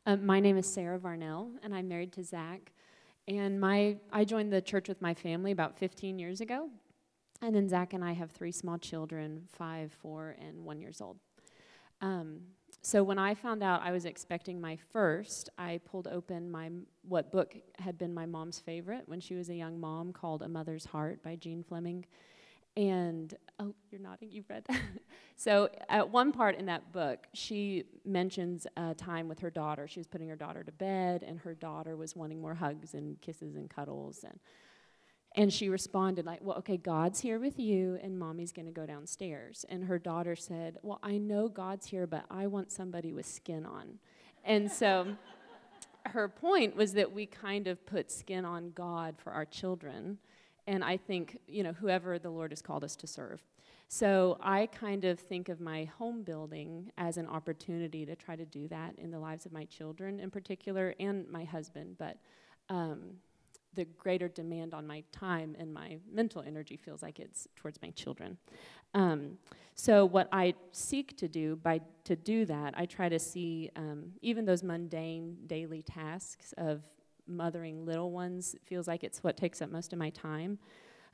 Um, 0.05 0.25
my 0.25 0.39
name 0.39 0.57
is 0.57 0.65
Sarah 0.65 0.97
Varnell, 0.97 1.51
and 1.61 1.75
I'm 1.75 1.87
married 1.87 2.13
to 2.13 2.23
Zach. 2.23 2.71
And 3.27 3.59
my, 3.59 3.97
I 4.11 4.25
joined 4.25 4.51
the 4.51 4.61
church 4.61 4.89
with 4.89 5.01
my 5.01 5.13
family 5.13 5.51
about 5.51 5.77
15 5.77 6.19
years 6.19 6.41
ago. 6.41 6.69
And 7.41 7.55
then 7.55 7.67
Zach 7.67 7.93
and 7.93 8.03
I 8.03 8.13
have 8.13 8.31
three 8.31 8.51
small 8.51 8.77
children 8.77 9.47
five, 9.51 9.91
four, 10.01 10.35
and 10.39 10.63
one 10.63 10.79
years 10.79 11.01
old. 11.01 11.17
Um, 12.01 12.41
so 12.81 13.03
when 13.03 13.17
I 13.17 13.33
found 13.33 13.63
out 13.63 13.81
I 13.81 13.91
was 13.91 14.05
expecting 14.05 14.59
my 14.59 14.77
first, 14.91 15.49
I 15.57 15.79
pulled 15.85 16.07
open 16.07 16.51
my 16.51 16.69
what 17.07 17.31
book 17.31 17.55
had 17.79 17.97
been 17.97 18.13
my 18.13 18.25
mom's 18.25 18.59
favorite 18.59 19.03
when 19.05 19.21
she 19.21 19.35
was 19.35 19.49
a 19.49 19.55
young 19.55 19.79
mom 19.79 20.11
called 20.11 20.41
A 20.41 20.49
Mother's 20.49 20.85
Heart 20.85 21.23
by 21.23 21.35
Jean 21.35 21.63
Fleming. 21.63 22.05
And 22.75 23.33
oh, 23.59 23.73
you're 23.91 24.01
nodding, 24.01 24.31
you've 24.31 24.49
read. 24.49 24.63
That. 24.67 24.79
so 25.35 25.69
at 25.89 26.09
one 26.09 26.31
part 26.31 26.57
in 26.57 26.65
that 26.65 26.91
book, 26.91 27.27
she 27.33 27.83
mentions 28.03 28.65
a 28.77 28.95
time 28.95 29.27
with 29.27 29.39
her 29.39 29.51
daughter. 29.51 29.87
She 29.87 29.99
was 29.99 30.07
putting 30.07 30.27
her 30.29 30.35
daughter 30.35 30.63
to 30.63 30.71
bed, 30.71 31.23
and 31.23 31.39
her 31.39 31.53
daughter 31.53 31.95
was 31.95 32.15
wanting 32.15 32.41
more 32.41 32.55
hugs 32.55 32.93
and 32.93 33.21
kisses 33.21 33.55
and 33.55 33.69
cuddles. 33.69 34.23
And 34.23 34.39
and 35.35 35.51
she 35.51 35.67
responded 35.69 36.25
like, 36.25 36.39
"Well, 36.43 36.57
okay, 36.57 36.77
God's 36.77 37.19
here 37.19 37.39
with 37.39 37.59
you, 37.59 37.97
and 38.01 38.19
Mommy's 38.19 38.51
to 38.51 38.63
go 38.63 38.85
downstairs." 38.85 39.65
And 39.69 39.85
her 39.85 39.99
daughter 39.99 40.35
said, 40.35 40.77
"Well, 40.81 40.99
I 41.03 41.17
know 41.17 41.49
God's 41.49 41.87
here, 41.87 42.07
but 42.07 42.25
I 42.29 42.47
want 42.47 42.71
somebody 42.71 43.13
with 43.13 43.25
skin 43.25 43.65
on." 43.65 43.99
And 44.43 44.71
so. 44.71 45.15
her 46.07 46.27
point 46.27 46.75
was 46.75 46.91
that 46.91 47.13
we 47.13 47.25
kind 47.25 47.65
of 47.65 47.85
put 47.85 48.11
skin 48.11 48.43
on 48.43 48.71
God 48.75 49.15
for 49.17 49.31
our 49.31 49.45
children 49.45 50.17
and 50.67 50.84
I 50.84 50.98
think, 50.98 51.38
you 51.48 51.63
know, 51.63 51.74
whoever 51.74 52.20
the 52.20 52.29
Lord 52.29 52.51
has 52.51 52.62
called 52.62 52.84
us 52.84 52.96
to 52.98 53.08
serve. 53.08 53.41
So 53.89 54.38
I 54.41 54.67
kind 54.67 55.05
of 55.05 55.20
think 55.20 55.50
of 55.50 55.60
my 55.60 55.84
home 55.84 56.24
building 56.24 56.91
as 56.98 57.17
an 57.17 57.27
opportunity 57.27 58.05
to 58.05 58.15
try 58.15 58.36
to 58.36 58.46
do 58.46 58.67
that 58.70 58.96
in 58.98 59.12
the 59.12 59.20
lives 59.20 59.46
of 59.46 59.51
my 59.51 59.65
children 59.65 60.20
in 60.20 60.32
particular 60.32 60.96
and 61.00 61.29
my 61.29 61.43
husband. 61.43 61.98
But 62.00 62.17
um, 62.70 63.17
the 63.75 63.86
greater 63.86 64.27
demand 64.27 64.74
on 64.74 64.88
my 64.88 65.03
time 65.12 65.55
and 65.60 65.74
my 65.74 65.98
mental 66.12 66.41
energy 66.41 66.77
feels 66.77 67.01
like 67.01 67.20
it's 67.20 67.48
towards 67.55 67.82
my 67.82 67.89
children. 67.91 68.38
Um, 68.93 69.38
so 69.75 70.05
what 70.05 70.29
I 70.32 70.53
seek 70.72 71.17
to 71.17 71.27
do 71.27 71.55
by 71.58 71.82
to 72.05 72.15
do 72.15 72.46
that, 72.46 72.74
I 72.77 72.86
try 72.86 73.10
to 73.10 73.20
see 73.20 73.72
um, 73.75 74.12
even 74.22 74.46
those 74.46 74.63
mundane 74.63 75.38
daily 75.48 75.82
tasks 75.82 76.53
of 76.58 76.82
mothering 77.27 77.85
little 77.85 78.11
ones 78.11 78.55
feels 78.63 78.87
like 78.87 79.03
it's 79.03 79.23
what 79.23 79.37
takes 79.37 79.61
up 79.61 79.71
most 79.71 79.93
of 79.93 79.99
my 79.99 80.09
time. 80.09 80.59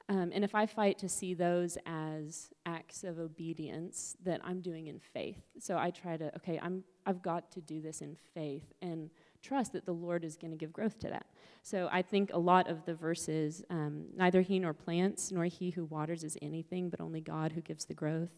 Um, 0.09 0.31
and 0.33 0.43
if 0.43 0.55
I 0.55 0.65
fight 0.65 0.97
to 0.99 1.09
see 1.09 1.35
those 1.35 1.77
as 1.85 2.49
acts 2.65 3.03
of 3.03 3.19
obedience 3.19 4.17
that 4.23 4.41
I'm 4.43 4.59
doing 4.59 4.87
in 4.87 4.99
faith, 4.99 5.43
so 5.59 5.77
I 5.77 5.91
try 5.91 6.17
to, 6.17 6.35
okay, 6.37 6.59
I'm, 6.63 6.83
I've 7.05 7.21
got 7.21 7.51
to 7.51 7.61
do 7.61 7.79
this 7.79 8.01
in 8.01 8.17
faith 8.33 8.73
and 8.81 9.11
trust 9.43 9.73
that 9.73 9.85
the 9.85 9.93
Lord 9.93 10.25
is 10.25 10.35
going 10.35 10.49
to 10.49 10.57
give 10.57 10.73
growth 10.73 10.97
to 10.99 11.09
that. 11.09 11.27
So 11.61 11.89
I 11.91 12.01
think 12.01 12.31
a 12.33 12.39
lot 12.39 12.67
of 12.67 12.85
the 12.85 12.95
verses, 12.95 13.63
um, 13.69 14.05
neither 14.15 14.41
he 14.41 14.57
nor 14.57 14.73
plants, 14.73 15.31
nor 15.31 15.45
he 15.45 15.69
who 15.69 15.85
waters 15.85 16.23
is 16.23 16.37
anything, 16.41 16.89
but 16.89 16.99
only 16.99 17.21
God 17.21 17.51
who 17.51 17.61
gives 17.61 17.85
the 17.85 17.93
growth. 17.93 18.31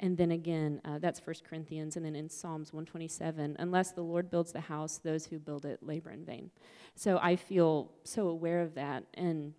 And 0.00 0.16
then 0.16 0.32
again, 0.32 0.80
uh, 0.84 0.98
that's 0.98 1.20
1 1.24 1.36
Corinthians. 1.48 1.96
And 1.96 2.04
then 2.04 2.16
in 2.16 2.28
Psalms 2.28 2.72
127, 2.72 3.56
unless 3.58 3.92
the 3.92 4.02
Lord 4.02 4.30
builds 4.30 4.52
the 4.52 4.60
house, 4.60 4.98
those 4.98 5.26
who 5.26 5.38
build 5.38 5.64
it 5.64 5.82
labor 5.82 6.10
in 6.10 6.24
vain. 6.24 6.50
So 6.94 7.18
I 7.22 7.36
feel 7.36 7.92
so 8.04 8.28
aware 8.28 8.60
of 8.62 8.74
that. 8.74 9.04
And 9.14 9.54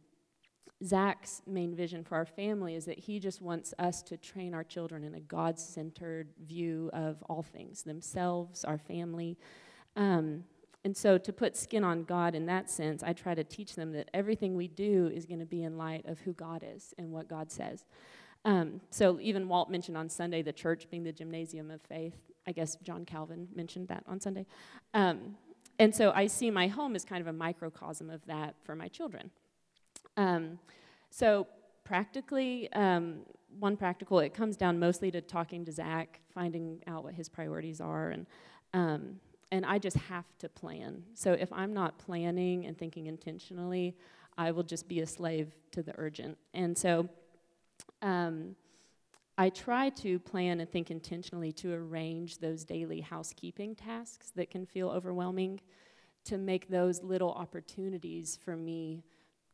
Zach's 0.83 1.41
main 1.47 1.75
vision 1.75 2.03
for 2.03 2.15
our 2.15 2.25
family 2.25 2.75
is 2.75 2.85
that 2.85 2.99
he 2.99 3.19
just 3.19 3.41
wants 3.41 3.73
us 3.79 4.01
to 4.03 4.17
train 4.17 4.53
our 4.53 4.63
children 4.63 5.03
in 5.03 5.15
a 5.15 5.19
God 5.19 5.57
centered 5.57 6.29
view 6.45 6.89
of 6.93 7.23
all 7.29 7.41
things 7.41 7.83
themselves, 7.83 8.65
our 8.65 8.77
family. 8.77 9.37
Um, 9.95 10.43
and 10.85 10.95
so, 10.95 11.17
to 11.17 11.31
put 11.31 11.55
skin 11.55 11.85
on 11.85 12.03
God 12.03 12.35
in 12.35 12.45
that 12.47 12.69
sense, 12.69 13.03
I 13.03 13.13
try 13.13 13.33
to 13.33 13.43
teach 13.43 13.75
them 13.75 13.93
that 13.93 14.09
everything 14.13 14.55
we 14.55 14.67
do 14.67 15.09
is 15.13 15.25
going 15.25 15.39
to 15.39 15.45
be 15.45 15.63
in 15.63 15.77
light 15.77 16.05
of 16.05 16.19
who 16.19 16.33
God 16.33 16.63
is 16.67 16.93
and 16.97 17.11
what 17.11 17.29
God 17.29 17.49
says. 17.49 17.85
Um, 18.45 18.81
so 18.89 19.19
even 19.21 19.47
Walt 19.47 19.69
mentioned 19.69 19.97
on 19.97 20.09
Sunday 20.09 20.41
the 20.41 20.53
church 20.53 20.87
being 20.89 21.03
the 21.03 21.11
gymnasium 21.11 21.71
of 21.71 21.81
faith. 21.81 22.15
I 22.45 22.51
guess 22.51 22.75
John 22.83 23.05
Calvin 23.05 23.47
mentioned 23.55 23.87
that 23.87 24.03
on 24.07 24.19
Sunday. 24.19 24.45
Um, 24.93 25.37
and 25.79 25.95
so 25.95 26.11
I 26.13 26.27
see 26.27 26.51
my 26.51 26.67
home 26.67 26.95
as 26.95 27.05
kind 27.05 27.21
of 27.21 27.27
a 27.27 27.33
microcosm 27.33 28.09
of 28.09 28.25
that 28.25 28.55
for 28.63 28.75
my 28.75 28.87
children. 28.89 29.31
Um, 30.17 30.59
so 31.09 31.47
practically, 31.83 32.71
um, 32.73 33.21
one 33.59 33.77
practical, 33.77 34.19
it 34.19 34.33
comes 34.33 34.57
down 34.57 34.79
mostly 34.79 35.09
to 35.11 35.21
talking 35.21 35.63
to 35.65 35.71
Zach, 35.71 36.19
finding 36.33 36.81
out 36.87 37.03
what 37.03 37.13
his 37.13 37.29
priorities 37.29 37.79
are, 37.79 38.09
and 38.09 38.25
um, 38.73 39.19
and 39.51 39.67
I 39.67 39.77
just 39.77 39.97
have 39.97 40.25
to 40.39 40.49
plan. 40.49 41.03
So 41.13 41.33
if 41.33 41.53
I'm 41.53 41.75
not 41.75 41.99
planning 41.99 42.65
and 42.65 42.75
thinking 42.75 43.05
intentionally, 43.05 43.95
I 44.35 44.49
will 44.49 44.63
just 44.63 44.87
be 44.87 45.01
a 45.01 45.05
slave 45.05 45.53
to 45.73 45.83
the 45.83 45.93
urgent. 45.95 46.39
And 46.55 46.75
so 46.75 47.07
um, 48.03 48.55
I 49.37 49.49
try 49.49 49.89
to 49.89 50.19
plan 50.19 50.59
and 50.59 50.69
think 50.69 50.91
intentionally 50.91 51.51
to 51.53 51.73
arrange 51.73 52.37
those 52.37 52.63
daily 52.63 53.01
housekeeping 53.01 53.73
tasks 53.73 54.31
that 54.35 54.51
can 54.51 54.65
feel 54.67 54.89
overwhelming 54.89 55.59
to 56.25 56.37
make 56.37 56.69
those 56.69 57.01
little 57.01 57.31
opportunities 57.31 58.37
for 58.45 58.55
me 58.55 59.03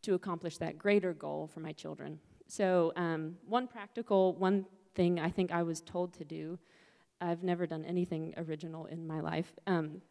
to 0.02 0.16
accomplish 0.16 0.58
that 0.58 0.78
greater 0.78 1.14
goal 1.14 1.48
for 1.48 1.62
my 1.62 1.72
children. 1.72 2.20
So, 2.48 2.92
um, 2.96 3.38
one 3.48 3.68
practical, 3.68 4.34
one 4.34 4.66
thing 4.96 5.20
I 5.20 5.30
think 5.30 5.52
I 5.52 5.64
was 5.64 5.82
told 5.82 6.14
to 6.16 6.26
do, 6.26 6.60
I've 7.22 7.44
never 7.44 7.66
done 7.66 7.86
anything 7.86 8.34
original 8.38 8.86
in 8.88 9.06
my 9.06 9.20
life, 9.20 9.52
um, 9.68 10.02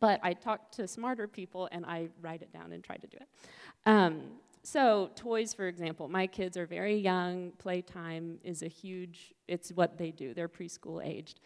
but 0.00 0.20
I 0.22 0.32
talk 0.32 0.70
to 0.72 0.86
smarter 0.86 1.26
people 1.26 1.68
and 1.72 1.84
I 1.86 2.08
write 2.20 2.42
it 2.42 2.52
down 2.52 2.72
and 2.72 2.84
try 2.84 2.96
to 2.96 3.06
do 3.06 3.16
it. 3.16 3.28
Um, 3.86 4.22
so, 4.66 5.10
toys, 5.14 5.54
for 5.54 5.68
example, 5.68 6.08
my 6.08 6.26
kids 6.26 6.56
are 6.56 6.66
very 6.66 6.96
young. 6.96 7.52
Playtime 7.56 8.40
is 8.42 8.62
a 8.62 8.66
huge, 8.66 9.32
it's 9.46 9.70
what 9.70 9.96
they 9.96 10.10
do. 10.10 10.34
They're 10.34 10.48
preschool 10.48 11.06
aged. 11.06 11.38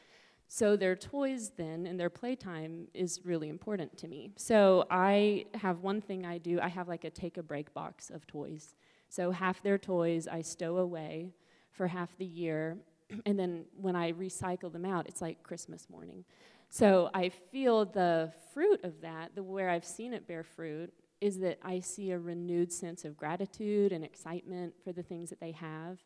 So, 0.48 0.74
their 0.74 0.96
toys 0.96 1.52
then 1.54 1.86
and 1.86 2.00
their 2.00 2.08
playtime 2.08 2.88
is 2.94 3.20
really 3.22 3.50
important 3.50 3.98
to 3.98 4.08
me. 4.08 4.30
So, 4.36 4.86
I 4.90 5.44
have 5.52 5.80
one 5.80 6.00
thing 6.00 6.24
I 6.24 6.38
do 6.38 6.60
I 6.62 6.68
have 6.68 6.88
like 6.88 7.04
a 7.04 7.10
take 7.10 7.36
a 7.36 7.42
break 7.42 7.74
box 7.74 8.08
of 8.08 8.26
toys. 8.26 8.74
So, 9.10 9.32
half 9.32 9.62
their 9.62 9.76
toys 9.76 10.26
I 10.26 10.40
stow 10.40 10.78
away 10.78 11.34
for 11.72 11.88
half 11.88 12.16
the 12.16 12.24
year. 12.24 12.78
And 13.26 13.38
then 13.38 13.66
when 13.78 13.96
I 13.96 14.12
recycle 14.12 14.72
them 14.72 14.86
out, 14.86 15.06
it's 15.08 15.20
like 15.20 15.42
Christmas 15.42 15.90
morning. 15.90 16.24
So 16.70 17.10
I 17.12 17.28
feel 17.28 17.84
the 17.84 18.32
fruit 18.54 18.84
of 18.84 19.00
that, 19.00 19.34
the 19.34 19.42
where 19.42 19.68
I've 19.68 19.84
seen 19.84 20.14
it 20.14 20.28
bear 20.28 20.44
fruit, 20.44 20.94
is 21.20 21.38
that 21.40 21.58
I 21.62 21.80
see 21.80 22.12
a 22.12 22.18
renewed 22.18 22.72
sense 22.72 23.04
of 23.04 23.16
gratitude 23.16 23.92
and 23.92 24.04
excitement 24.04 24.74
for 24.82 24.92
the 24.92 25.02
things 25.02 25.30
that 25.30 25.40
they 25.40 25.52
have. 25.52 25.98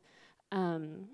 Um, 0.51 1.07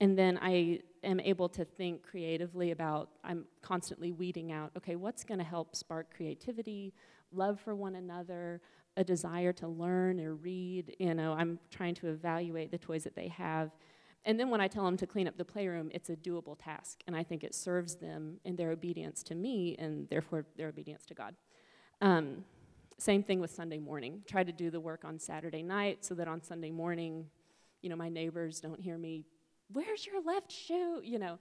and 0.00 0.18
then 0.18 0.38
I 0.42 0.80
am 1.04 1.20
able 1.20 1.48
to 1.50 1.64
think 1.64 2.02
creatively 2.02 2.72
about, 2.72 3.10
I'm 3.22 3.44
constantly 3.62 4.10
weeding 4.10 4.50
out, 4.50 4.72
okay, 4.76 4.96
what's 4.96 5.24
going 5.24 5.38
to 5.38 5.44
help 5.44 5.76
spark 5.76 6.14
creativity, 6.14 6.92
love 7.32 7.60
for 7.60 7.74
one 7.74 7.94
another, 7.94 8.60
a 8.96 9.04
desire 9.04 9.52
to 9.52 9.68
learn 9.68 10.20
or 10.20 10.34
read. 10.34 10.96
You 10.98 11.14
know, 11.14 11.32
I'm 11.32 11.58
trying 11.70 11.94
to 11.96 12.08
evaluate 12.08 12.70
the 12.70 12.78
toys 12.78 13.04
that 13.04 13.14
they 13.14 13.28
have. 13.28 13.70
And 14.24 14.40
then 14.40 14.50
when 14.50 14.60
I 14.60 14.68
tell 14.68 14.84
them 14.84 14.96
to 14.96 15.06
clean 15.06 15.28
up 15.28 15.36
the 15.36 15.44
playroom, 15.44 15.90
it's 15.92 16.10
a 16.10 16.16
doable 16.16 16.56
task. 16.58 17.02
And 17.06 17.14
I 17.14 17.22
think 17.22 17.44
it 17.44 17.54
serves 17.54 17.96
them 17.96 18.40
in 18.44 18.56
their 18.56 18.70
obedience 18.70 19.22
to 19.24 19.34
me 19.34 19.76
and 19.78 20.08
therefore 20.08 20.46
their 20.56 20.68
obedience 20.68 21.04
to 21.06 21.14
God. 21.14 21.34
Um, 22.00 22.44
same 22.98 23.22
thing 23.22 23.40
with 23.40 23.50
Sunday 23.50 23.78
morning. 23.78 24.22
Try 24.26 24.44
to 24.44 24.52
do 24.52 24.70
the 24.70 24.80
work 24.80 25.04
on 25.04 25.18
Saturday 25.18 25.62
night 25.62 26.04
so 26.04 26.14
that 26.14 26.28
on 26.28 26.42
Sunday 26.42 26.70
morning, 26.70 27.26
you 27.82 27.88
know, 27.90 27.96
my 27.96 28.08
neighbors 28.08 28.60
don't 28.60 28.80
hear 28.80 28.98
me, 28.98 29.24
where's 29.72 30.06
your 30.06 30.22
left 30.22 30.50
shoe? 30.50 31.00
You 31.02 31.18
know. 31.18 31.38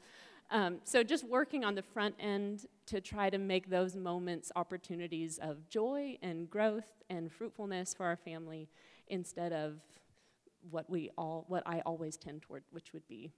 Um, 0.51 0.79
so 0.83 1.03
just 1.03 1.23
working 1.23 1.63
on 1.63 1.73
the 1.73 1.81
front 1.81 2.15
end 2.19 2.65
to 2.87 3.01
try 3.01 3.29
to 3.29 3.37
make 3.37 3.69
those 3.69 3.95
moments 3.95 4.51
opportunities 4.55 5.39
of 5.41 5.67
joy 5.69 6.17
and 6.21 6.49
growth 6.49 7.01
and 7.09 7.31
fruitfulness 7.31 7.93
for 7.93 8.05
our 8.05 8.17
family 8.17 8.67
instead 9.07 9.53
of 9.53 9.79
what 10.69 10.89
we 10.89 11.09
all 11.17 11.45
what 11.47 11.63
I 11.65 11.81
always 11.85 12.17
tend 12.17 12.41
toward, 12.41 12.63
which 12.71 12.93
would 12.93 13.07
be 13.07 13.31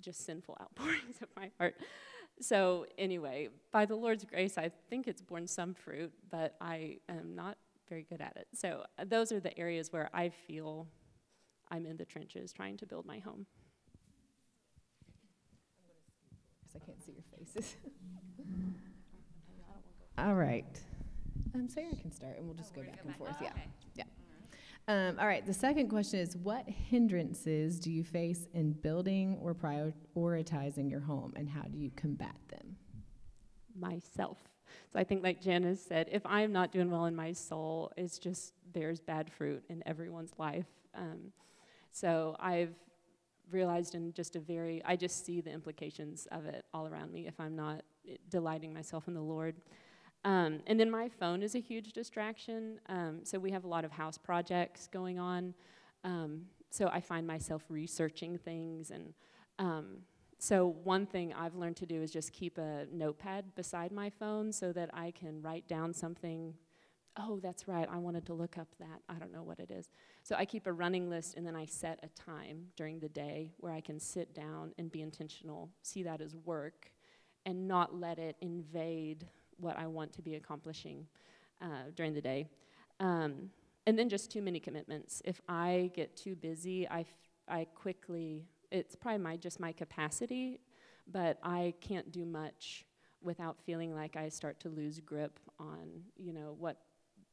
just 0.00 0.24
sinful 0.24 0.56
outpourings 0.60 1.20
of 1.22 1.28
my 1.36 1.50
heart. 1.58 1.76
So, 2.40 2.86
anyway, 2.98 3.48
by 3.72 3.86
the 3.86 3.94
Lord's 3.94 4.24
grace, 4.24 4.58
I 4.58 4.70
think 4.90 5.06
it's 5.06 5.22
borne 5.22 5.46
some 5.46 5.72
fruit, 5.72 6.12
but 6.30 6.54
I 6.60 6.98
am 7.08 7.34
not 7.34 7.56
very 7.88 8.02
good 8.02 8.20
at 8.20 8.36
it. 8.36 8.48
So, 8.52 8.84
uh, 8.98 9.04
those 9.06 9.32
are 9.32 9.40
the 9.40 9.56
areas 9.58 9.92
where 9.92 10.10
I 10.12 10.28
feel 10.28 10.86
I'm 11.70 11.86
in 11.86 11.96
the 11.96 12.04
trenches 12.04 12.52
trying 12.52 12.76
to 12.78 12.86
build 12.86 13.06
my 13.06 13.18
home. 13.18 13.46
Because 16.62 16.82
I 16.82 16.84
can't 16.84 17.02
see 17.02 17.12
your 17.12 17.24
faces. 17.38 17.76
All 20.18 20.34
right. 20.34 20.80
Um, 21.54 21.68
Sarah 21.68 21.94
can 22.00 22.12
start, 22.12 22.36
and 22.36 22.46
we'll 22.46 22.54
just 22.54 22.74
go 22.74 22.82
back 22.82 23.00
and 23.04 23.16
forth. 23.16 23.36
Yeah. 23.40 23.50
Yeah. 23.54 23.62
Um, 24.88 25.18
all 25.18 25.26
right. 25.26 25.44
The 25.44 25.54
second 25.54 25.88
question 25.88 26.20
is 26.20 26.36
What 26.36 26.68
hindrances 26.68 27.80
do 27.80 27.90
you 27.90 28.04
face 28.04 28.46
in 28.54 28.72
building 28.72 29.36
or 29.42 29.54
prioritizing 29.54 30.90
your 30.90 31.00
home, 31.00 31.32
and 31.36 31.48
how 31.48 31.62
do 31.62 31.76
you 31.76 31.90
combat 31.96 32.36
them? 32.48 32.76
Myself. 33.78 34.38
So 34.92 34.98
I 34.98 35.04
think, 35.04 35.22
like 35.22 35.40
Janice 35.40 35.84
said, 35.84 36.08
if 36.10 36.24
I'm 36.24 36.52
not 36.52 36.70
doing 36.70 36.90
well 36.90 37.06
in 37.06 37.16
my 37.16 37.32
soul, 37.32 37.92
it's 37.96 38.18
just 38.18 38.52
there's 38.72 39.00
bad 39.00 39.30
fruit 39.30 39.64
in 39.68 39.82
everyone's 39.86 40.32
life. 40.38 40.66
Um, 40.94 41.32
so 41.90 42.36
I've 42.38 42.74
realized 43.50 43.94
in 43.94 44.12
just 44.12 44.36
a 44.36 44.40
very, 44.40 44.82
I 44.84 44.96
just 44.96 45.24
see 45.24 45.40
the 45.40 45.50
implications 45.50 46.26
of 46.30 46.46
it 46.46 46.64
all 46.74 46.86
around 46.86 47.12
me 47.12 47.26
if 47.26 47.38
I'm 47.40 47.56
not 47.56 47.82
eh, 48.08 48.16
delighting 48.28 48.72
myself 48.72 49.08
in 49.08 49.14
the 49.14 49.20
Lord. 49.20 49.56
Um, 50.26 50.58
and 50.66 50.78
then 50.78 50.90
my 50.90 51.08
phone 51.08 51.40
is 51.40 51.54
a 51.54 51.60
huge 51.60 51.92
distraction. 51.92 52.80
Um, 52.88 53.20
so 53.22 53.38
we 53.38 53.52
have 53.52 53.62
a 53.62 53.68
lot 53.68 53.84
of 53.84 53.92
house 53.92 54.18
projects 54.18 54.88
going 54.88 55.20
on. 55.20 55.54
Um, 56.02 56.46
so 56.68 56.88
I 56.92 57.00
find 57.00 57.24
myself 57.24 57.62
researching 57.68 58.36
things. 58.36 58.90
And 58.90 59.14
um, 59.60 59.98
so 60.40 60.74
one 60.82 61.06
thing 61.06 61.32
I've 61.32 61.54
learned 61.54 61.76
to 61.76 61.86
do 61.86 62.02
is 62.02 62.10
just 62.10 62.32
keep 62.32 62.58
a 62.58 62.86
notepad 62.92 63.54
beside 63.54 63.92
my 63.92 64.10
phone 64.10 64.52
so 64.52 64.72
that 64.72 64.90
I 64.92 65.12
can 65.12 65.40
write 65.40 65.68
down 65.68 65.94
something. 65.94 66.54
Oh, 67.16 67.38
that's 67.40 67.68
right. 67.68 67.88
I 67.88 67.98
wanted 67.98 68.26
to 68.26 68.34
look 68.34 68.58
up 68.58 68.68
that. 68.80 69.02
I 69.08 69.14
don't 69.20 69.32
know 69.32 69.44
what 69.44 69.60
it 69.60 69.70
is. 69.70 69.90
So 70.24 70.34
I 70.34 70.44
keep 70.44 70.66
a 70.66 70.72
running 70.72 71.08
list 71.08 71.36
and 71.36 71.46
then 71.46 71.54
I 71.54 71.66
set 71.66 72.00
a 72.02 72.08
time 72.20 72.66
during 72.74 72.98
the 72.98 73.08
day 73.08 73.52
where 73.58 73.72
I 73.72 73.80
can 73.80 74.00
sit 74.00 74.34
down 74.34 74.72
and 74.76 74.90
be 74.90 75.02
intentional, 75.02 75.70
see 75.82 76.02
that 76.02 76.20
as 76.20 76.34
work, 76.34 76.90
and 77.46 77.68
not 77.68 77.94
let 77.94 78.18
it 78.18 78.34
invade 78.40 79.28
what 79.58 79.78
I 79.78 79.86
want 79.86 80.12
to 80.14 80.22
be 80.22 80.34
accomplishing 80.34 81.06
uh, 81.60 81.90
during 81.94 82.14
the 82.14 82.20
day. 82.20 82.46
Um, 83.00 83.50
and 83.86 83.98
then 83.98 84.08
just 84.08 84.30
too 84.30 84.42
many 84.42 84.60
commitments. 84.60 85.22
If 85.24 85.40
I 85.48 85.90
get 85.94 86.16
too 86.16 86.34
busy, 86.34 86.88
I, 86.88 87.00
f- 87.00 87.06
I 87.48 87.66
quickly, 87.74 88.44
it's 88.70 88.96
probably 88.96 89.22
my, 89.22 89.36
just 89.36 89.60
my 89.60 89.72
capacity, 89.72 90.60
but 91.06 91.38
I 91.42 91.74
can't 91.80 92.10
do 92.10 92.24
much 92.24 92.84
without 93.22 93.56
feeling 93.64 93.94
like 93.94 94.16
I 94.16 94.28
start 94.28 94.60
to 94.60 94.68
lose 94.68 95.00
grip 95.00 95.38
on, 95.58 95.88
you 96.16 96.32
know, 96.32 96.56
what, 96.58 96.78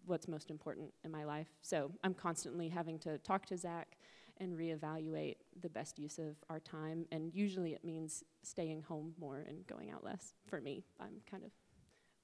what's 0.06 0.28
most 0.28 0.52
important 0.52 0.94
in 1.04 1.12
my 1.12 1.24
life. 1.24 1.48
So 1.62 1.92
I'm 2.04 2.14
constantly 2.14 2.70
having 2.70 3.00
to 3.00 3.18
talk 3.20 3.46
to 3.48 3.58
Zach 3.58 3.98
and 4.38 4.58
reevaluate 4.58 5.36
the 5.62 5.70
best 5.70 6.00
use 6.00 6.18
of 6.18 6.36
our 6.50 6.60
time. 6.60 7.06
And 7.12 7.34
usually 7.34 7.74
it 7.74 7.84
means 7.84 8.24
staying 8.42 8.82
home 8.82 9.14
more 9.20 9.46
and 9.48 9.66
going 9.68 9.92
out 9.92 10.04
less. 10.04 10.34
For 10.48 10.60
me, 10.60 10.84
I'm 11.00 11.22
kind 11.30 11.44
of 11.44 11.52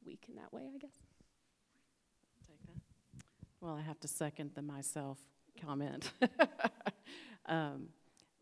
weak 0.10 0.26
in 0.28 0.36
that 0.36 0.52
way, 0.52 0.64
I 0.74 0.78
guess. 0.80 0.90
Take 2.48 2.62
that. 2.66 2.82
Well, 3.62 3.76
I 3.76 3.82
have 3.82 4.00
to 4.00 4.08
second 4.08 4.52
the 4.56 4.64
myself 4.64 5.20
comment. 5.62 6.12
um, 7.46 7.90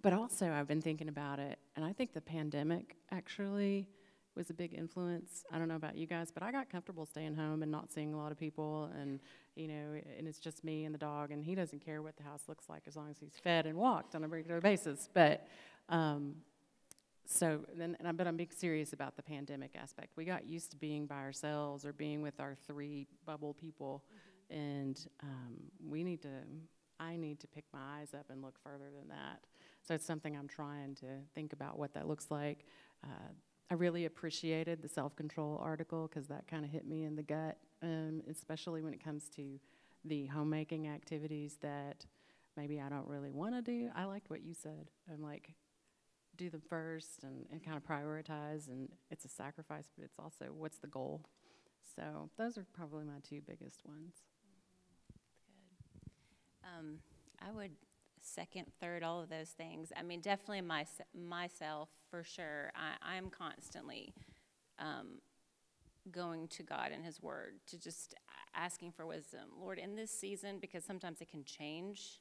but 0.02 0.14
also, 0.14 0.50
I've 0.50 0.68
been 0.68 0.82
thinking 0.82 1.10
about 1.10 1.40
it, 1.40 1.60
and 1.76 1.84
I 1.84 1.92
think 1.92 2.14
the 2.14 2.22
pandemic 2.22 2.96
actually 3.12 3.90
was 4.34 4.50
a 4.50 4.54
big 4.54 4.74
influence. 4.74 5.44
I 5.52 5.58
don't 5.58 5.68
know 5.68 5.76
about 5.76 5.98
you 5.98 6.08
guys, 6.08 6.32
but 6.32 6.42
I 6.42 6.54
got 6.54 6.70
comfortable 6.70 7.06
staying 7.06 7.36
home 7.36 7.64
and 7.64 7.72
not 7.72 7.92
seeing 7.92 8.14
a 8.14 8.18
lot 8.18 8.32
of 8.32 8.40
people, 8.40 8.90
and 8.98 9.20
you 9.56 9.68
know, 9.68 10.00
and 10.18 10.26
it's 10.26 10.40
just 10.40 10.64
me 10.64 10.86
and 10.86 10.96
the 10.96 11.00
dog, 11.00 11.32
and 11.32 11.44
he 11.44 11.54
doesn't 11.54 11.84
care 11.84 12.02
what 12.02 12.16
the 12.16 12.24
house 12.24 12.44
looks 12.48 12.70
like 12.70 12.84
as 12.88 12.96
long 12.96 13.10
as 13.10 13.18
he's 13.20 13.34
fed 13.44 13.66
and 13.66 13.76
walked 13.76 14.16
on 14.16 14.24
a 14.24 14.28
regular 14.30 14.62
basis. 14.62 15.10
But 15.14 15.46
um, 15.90 16.36
so 17.28 17.60
then, 17.76 17.96
and 18.00 18.08
I, 18.08 18.12
but 18.14 18.26
I'm 18.26 18.38
being 18.38 18.50
serious 18.56 18.94
about 18.94 19.16
the 19.18 19.22
pandemic 19.22 19.76
aspect. 19.76 20.14
We 20.16 20.26
got 20.26 20.46
used 20.46 20.72
to 20.72 20.78
being 20.78 21.06
by 21.06 21.18
ourselves 21.18 21.86
or 21.86 21.94
being 21.94 22.22
with 22.22 22.40
our 22.40 22.56
three 22.56 23.08
bubble 23.26 23.54
people, 23.54 24.04
mm-hmm. 24.52 24.60
and 24.60 25.08
um, 25.22 25.58
we 25.86 26.04
need 26.04 26.22
to. 26.24 26.30
I 27.00 27.16
need 27.16 27.40
to 27.42 27.48
pick 27.48 27.66
my 27.72 28.00
eyes 28.00 28.16
up 28.16 28.26
and 28.32 28.42
look 28.42 28.58
further 28.64 28.90
than 28.98 29.10
that. 29.10 29.42
So 29.84 29.94
it's 29.94 30.06
something 30.06 30.36
I'm 30.36 30.48
trying 30.48 30.96
to 30.96 31.06
think 31.36 31.54
about 31.54 31.78
what 31.78 31.94
that 31.94 32.08
looks 32.08 32.32
like. 32.32 32.66
Uh, 33.04 33.30
I 33.70 33.76
really 33.76 34.06
appreciated 34.06 34.82
the 34.82 34.88
self 34.88 35.16
control 35.16 35.60
article 35.62 36.08
because 36.08 36.28
that 36.28 36.48
kind 36.48 36.66
of 36.66 36.72
hit 36.72 36.88
me 36.88 37.04
in 37.04 37.16
the 37.16 37.24
gut, 37.24 37.58
um, 37.84 38.24
especially 38.30 38.82
when 38.82 38.94
it 38.94 39.04
comes 39.04 39.30
to 39.36 39.60
the 40.06 40.26
homemaking 40.28 40.88
activities 40.88 41.58
that 41.62 42.06
maybe 42.56 42.80
I 42.80 42.90
don't 42.90 43.08
really 43.08 43.32
want 43.32 43.56
to 43.56 43.62
do. 43.62 43.90
I 43.96 44.06
liked 44.06 44.30
what 44.30 44.42
you 44.42 44.54
said. 44.54 44.90
I'm 45.12 45.22
like, 45.22 45.54
do 46.38 46.50
them 46.50 46.62
first 46.70 47.24
and, 47.24 47.46
and 47.52 47.64
kind 47.64 47.78
of 47.78 47.84
prioritize. 47.86 48.68
And 48.68 48.90
it's 49.12 49.26
a 49.26 49.30
sacrifice, 49.30 49.90
but 49.96 50.06
it's 50.06 50.20
also 50.20 50.46
what's 50.56 50.78
the 50.78 50.88
goal. 50.88 51.26
So 51.96 52.30
those 52.38 52.58
are 52.58 52.66
probably 52.74 53.06
my 53.06 53.20
two 53.28 53.42
biggest 53.42 53.86
ones. 53.86 54.14
Good. 56.64 56.70
Um, 56.78 56.98
I 57.42 57.52
would 57.52 57.72
second, 58.22 58.66
third, 58.80 59.04
all 59.04 59.22
of 59.22 59.30
those 59.30 59.50
things. 59.50 59.92
I 59.98 60.04
mean, 60.04 60.22
definitely 60.22 60.62
my, 60.62 60.86
myself 61.14 61.90
for 62.10 62.24
sure. 62.24 62.72
I, 62.76 63.16
I'm 63.16 63.30
constantly 63.30 64.14
um, 64.80 65.20
going 66.12 66.48
to 66.50 66.64
God 66.64 66.92
and 66.94 67.04
His 67.04 67.22
Word 67.22 67.56
to 67.68 67.80
just 67.80 68.16
asking 68.54 68.92
for 68.92 69.06
wisdom. 69.06 69.50
Lord, 69.60 69.80
in 69.80 69.96
this 69.96 70.12
season, 70.12 70.60
because 70.60 70.84
sometimes 70.84 71.22
it 71.22 71.30
can 71.30 71.44
change 71.44 72.20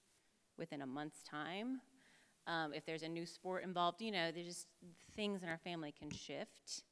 within 0.56 0.82
a 0.82 0.86
month's 0.86 1.22
time. 1.22 1.80
Um, 2.46 2.72
if 2.72 2.86
there's 2.86 3.02
a 3.02 3.08
new 3.08 3.26
sport 3.26 3.64
involved, 3.64 4.00
you 4.00 4.12
know, 4.12 4.30
there's 4.30 4.46
just 4.46 4.66
things 5.14 5.42
in 5.42 5.48
our 5.48 5.58
family 5.58 5.92
can 5.98 6.10
shift. 6.10 6.82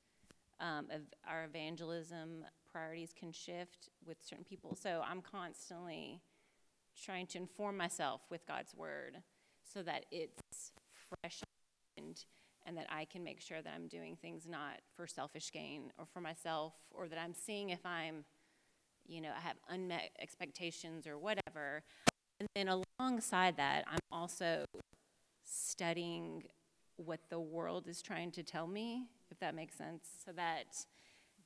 Um, 0.61 0.87
our 1.29 1.45
evangelism 1.45 2.45
priorities 2.71 3.13
can 3.19 3.33
shift 3.33 3.89
with 4.07 4.17
certain 4.21 4.45
people. 4.45 4.77
So 4.81 5.03
I'm 5.09 5.21
constantly 5.21 6.21
trying 7.01 7.27
to 7.29 7.39
inform 7.39 7.77
myself 7.77 8.23
with 8.31 8.47
God's 8.47 8.75
word 8.75 9.19
so 9.63 9.83
that 9.83 10.07
it's 10.11 10.73
fresh 11.09 11.41
and 11.97 12.25
and 12.67 12.79
that 12.79 12.87
I 12.89 13.05
can 13.05 13.23
make 13.23 13.43
sure 13.43 13.61
that 13.61 13.73
I'm 13.77 13.89
doing 13.89 14.17
things 14.17 14.47
not 14.49 14.81
for 14.97 15.07
selfish 15.07 15.53
gain 15.53 15.93
or 15.99 16.07
for 16.07 16.23
myself 16.23 16.73
or 16.91 17.09
that 17.09 17.19
I'm 17.19 17.35
seeing 17.35 17.69
if 17.69 17.85
I'm 17.85 18.25
you 19.07 19.21
know, 19.21 19.31
I 19.37 19.41
have 19.41 19.57
unmet 19.69 20.11
expectations 20.21 21.07
or 21.07 21.19
whatever. 21.19 21.83
And 22.41 22.49
then 22.55 22.69
alongside 22.99 23.57
that, 23.59 23.85
I'm 23.87 23.99
also 24.11 24.65
studying 25.45 26.45
what 26.97 27.21
the 27.29 27.41
world 27.41 27.89
is 27.89 28.03
trying 28.03 28.31
to 28.33 28.43
tell 28.43 28.67
me, 28.67 29.07
if 29.31 29.39
that 29.41 29.55
makes 29.55 29.77
sense, 29.77 30.07
so 30.25 30.33
that 30.33 30.77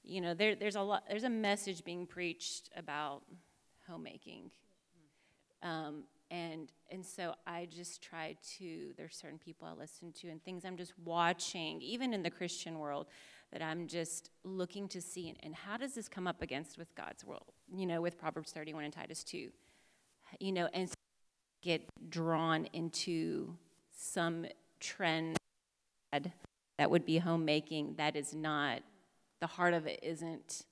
you 0.03 0.21
know 0.21 0.35
there, 0.35 0.55
there's 0.55 0.77
a 0.77 0.83
lot 0.83 1.05
there's 1.09 1.25
a 1.25 1.31
message 1.31 1.85
being 1.85 2.07
preached 2.07 2.71
about 2.77 3.23
homemaking. 3.87 4.51
Um, 5.63 6.05
and 6.31 6.73
and 6.91 7.05
so 7.05 7.35
i 7.47 7.67
just 7.71 8.03
try 8.03 8.37
to 8.59 8.93
there's 8.97 9.17
certain 9.17 9.39
people 9.39 9.67
i 9.67 9.73
listen 9.73 10.13
to 10.13 10.29
and 10.29 10.43
things 10.45 10.65
i'm 10.65 10.77
just 10.77 10.93
watching 11.05 11.81
even 11.81 12.13
in 12.13 12.23
the 12.23 12.31
christian 12.31 12.79
world 12.79 13.07
that 13.53 13.63
i'm 13.63 13.87
just 13.87 14.31
looking 14.45 14.89
to 14.89 15.01
see 15.01 15.29
and, 15.29 15.39
and 15.43 15.55
how 15.55 15.77
does 15.77 15.95
this 15.95 16.09
come 16.09 16.27
up 16.27 16.43
against 16.43 16.77
with 16.77 16.95
god's 16.95 17.25
world? 17.25 17.53
You 17.75 17.87
know 17.87 18.01
with 18.01 18.19
proverbs 18.19 18.53
31 18.53 18.85
and 18.85 18.93
titus 18.93 19.25
2 19.25 19.49
you 20.39 20.53
know 20.53 20.69
and 20.73 20.91
get 21.63 21.83
drawn 22.11 22.67
into 22.73 23.57
some 23.99 24.47
trend 24.81 25.37
that 26.13 26.91
would 26.91 27.05
be 27.05 27.19
homemaking 27.19 27.95
that 27.97 28.17
is 28.17 28.33
not 28.33 28.81
the 29.41 29.47
heart 29.47 29.75
of 29.75 29.87
it 29.87 29.99
isn't 30.03 30.65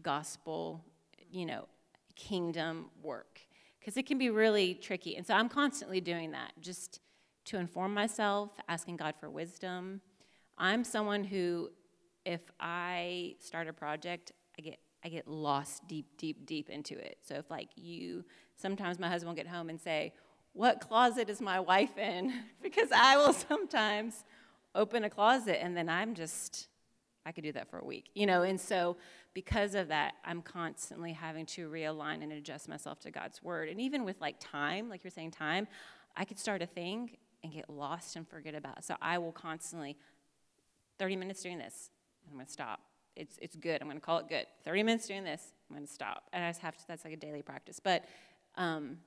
gospel 0.00 0.84
you 1.30 1.44
know 1.44 1.66
kingdom 2.14 2.86
work. 3.02 3.40
Because 3.80 3.96
it 3.96 4.06
can 4.06 4.16
be 4.16 4.30
really 4.30 4.74
tricky. 4.74 5.16
And 5.16 5.26
so 5.26 5.34
i'm 5.34 5.48
constantly 5.48 6.00
doing 6.00 6.30
that 6.32 6.52
just 6.60 7.00
to 7.46 7.56
inform 7.56 7.92
myself 7.92 8.50
asking 8.68 8.96
god 8.96 9.14
for 9.18 9.28
wisdom. 9.28 10.00
I'm 10.56 10.84
someone 10.84 11.24
who 11.24 11.70
if 12.24 12.40
i 12.60 13.34
start 13.40 13.66
a 13.66 13.72
project 13.72 14.30
i 14.56 14.62
get 14.62 14.78
i 15.04 15.08
get 15.08 15.26
lost 15.26 15.88
deep 15.88 16.16
deep 16.16 16.46
deep 16.46 16.70
into 16.70 16.96
it. 16.96 17.18
So 17.22 17.34
if 17.34 17.50
like 17.50 17.70
you 17.74 18.24
sometimes 18.56 19.00
my 19.00 19.08
husband 19.08 19.30
will 19.30 19.42
get 19.42 19.48
home 19.52 19.68
and 19.68 19.80
say 19.80 20.12
what 20.54 20.80
closet 20.80 21.30
is 21.30 21.40
my 21.40 21.60
wife 21.60 21.96
in? 21.96 22.32
because 22.62 22.88
I 22.92 23.16
will 23.16 23.32
sometimes 23.32 24.24
open 24.74 25.04
a 25.04 25.10
closet 25.10 25.62
and 25.62 25.76
then 25.76 25.88
I'm 25.88 26.14
just, 26.14 26.68
I 27.24 27.32
could 27.32 27.44
do 27.44 27.52
that 27.52 27.70
for 27.70 27.78
a 27.78 27.84
week, 27.84 28.10
you 28.14 28.26
know? 28.26 28.42
And 28.42 28.60
so 28.60 28.96
because 29.34 29.74
of 29.74 29.88
that, 29.88 30.14
I'm 30.24 30.42
constantly 30.42 31.12
having 31.12 31.46
to 31.46 31.70
realign 31.70 32.22
and 32.22 32.32
adjust 32.32 32.68
myself 32.68 33.00
to 33.00 33.10
God's 33.10 33.42
word. 33.42 33.68
And 33.68 33.80
even 33.80 34.04
with 34.04 34.20
like 34.20 34.36
time, 34.40 34.88
like 34.88 35.04
you're 35.04 35.10
saying, 35.10 35.30
time, 35.30 35.66
I 36.16 36.24
could 36.24 36.38
start 36.38 36.62
a 36.62 36.66
thing 36.66 37.16
and 37.42 37.52
get 37.52 37.68
lost 37.68 38.16
and 38.16 38.28
forget 38.28 38.54
about 38.54 38.78
it. 38.78 38.84
So 38.84 38.94
I 39.00 39.18
will 39.18 39.32
constantly, 39.32 39.96
30 40.98 41.16
minutes 41.16 41.42
doing 41.42 41.58
this, 41.58 41.90
I'm 42.30 42.36
gonna 42.36 42.48
stop. 42.48 42.80
It's, 43.16 43.36
it's 43.42 43.56
good. 43.56 43.80
I'm 43.82 43.88
gonna 43.88 44.00
call 44.00 44.18
it 44.18 44.28
good. 44.28 44.46
30 44.64 44.82
minutes 44.82 45.06
doing 45.06 45.24
this, 45.24 45.52
I'm 45.68 45.76
gonna 45.76 45.86
stop. 45.86 46.24
And 46.32 46.44
I 46.44 46.50
just 46.50 46.60
have 46.60 46.76
to, 46.76 46.84
that's 46.86 47.04
like 47.04 47.14
a 47.14 47.16
daily 47.16 47.42
practice. 47.42 47.80
But, 47.82 48.04
um, 48.56 48.98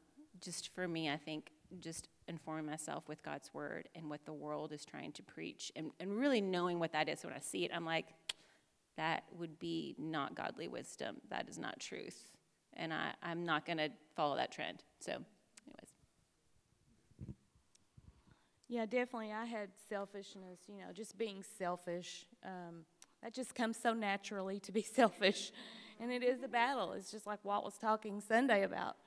just 0.42 0.74
for 0.74 0.88
me, 0.88 1.10
I 1.10 1.18
think 1.18 1.52
just 1.80 2.08
informing 2.28 2.66
myself 2.66 3.08
with 3.08 3.24
God's 3.24 3.54
word 3.54 3.90
and 3.96 4.10
what 4.10 4.26
the 4.26 4.34
world 4.34 4.72
is 4.72 4.86
trying 4.86 5.12
to 5.14 5.24
preach 5.24 5.72
and, 5.76 5.92
and 6.00 6.18
really 6.18 6.42
knowing 6.42 6.80
what 6.80 6.92
that 6.94 7.10
is. 7.10 7.20
So 7.20 7.28
when 7.28 7.38
I 7.38 7.42
see 7.42 7.66
it, 7.66 7.72
I'm 7.74 7.86
like, 7.86 8.08
that 8.98 9.24
would 9.38 9.60
be 9.60 9.96
not 9.98 10.36
godly 10.36 10.68
wisdom. 10.68 11.18
That 11.30 11.50
is 11.50 11.58
not 11.58 11.80
truth. 11.80 12.32
And 12.74 12.94
I, 12.94 13.12
I'm 13.22 13.46
not 13.46 13.66
going 13.66 13.78
to 13.78 13.90
follow 14.16 14.36
that 14.38 14.52
trend. 14.52 14.84
So, 15.00 15.12
anyways. 15.12 15.94
Yeah, 18.68 18.86
definitely. 18.86 19.32
I 19.32 19.46
had 19.46 19.70
selfishness, 19.90 20.60
you 20.68 20.78
know, 20.78 20.92
just 20.94 21.18
being 21.18 21.44
selfish. 21.58 22.26
Um, 22.44 22.86
that 23.22 23.34
just 23.34 23.56
comes 23.56 23.78
so 23.78 23.94
naturally 23.94 24.60
to 24.62 24.72
be 24.72 24.82
selfish. 24.96 25.52
And 26.00 26.12
it 26.12 26.24
is 26.24 26.44
a 26.44 26.48
battle. 26.48 26.94
It's 26.94 27.12
just 27.12 27.28
like 27.28 27.40
Walt 27.44 27.64
was 27.64 27.78
talking 27.78 28.22
Sunday 28.22 28.64
about 28.64 28.98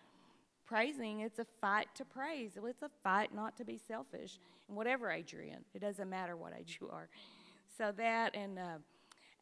praising. 0.68 1.20
It's 1.20 1.38
a 1.38 1.46
fight 1.60 1.88
to 1.94 2.04
praise. 2.04 2.52
It's 2.62 2.82
a 2.82 2.90
fight 3.02 3.34
not 3.34 3.56
to 3.56 3.64
be 3.64 3.78
selfish. 3.78 4.38
And 4.68 4.76
whatever 4.76 5.10
age 5.10 5.32
you're 5.32 5.42
in, 5.42 5.58
it 5.74 5.80
doesn't 5.80 6.10
matter 6.10 6.36
what 6.36 6.52
age 6.58 6.78
you 6.80 6.88
are. 6.90 7.08
So 7.78 7.92
that, 7.96 8.36
and 8.36 8.58
uh, 8.58 8.78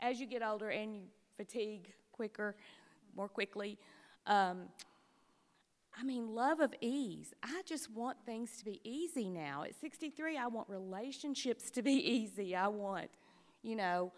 as 0.01 0.21
you 0.21 0.27
get 0.27 0.43
older 0.43 0.71
and 0.71 0.95
you 0.95 1.03
fatigue 1.37 1.93
quicker, 2.13 2.55
more 3.17 3.29
quickly, 3.29 3.79
um, 4.27 4.63
I 5.99 6.05
mean, 6.05 6.35
love 6.35 6.61
of 6.61 6.75
ease. 6.81 7.33
I 7.43 7.63
just 7.65 7.91
want 7.91 8.19
things 8.27 8.59
to 8.59 8.65
be 8.65 8.81
easy 8.85 9.31
now. 9.31 9.65
At 9.65 9.81
63, 9.81 10.37
I 10.37 10.47
want 10.47 10.69
relationships 10.69 11.71
to 11.71 11.83
be 11.83 11.95
easy. 11.95 12.55
I 12.55 12.69
want, 12.69 13.11
you 13.63 13.77
know, 13.77 14.13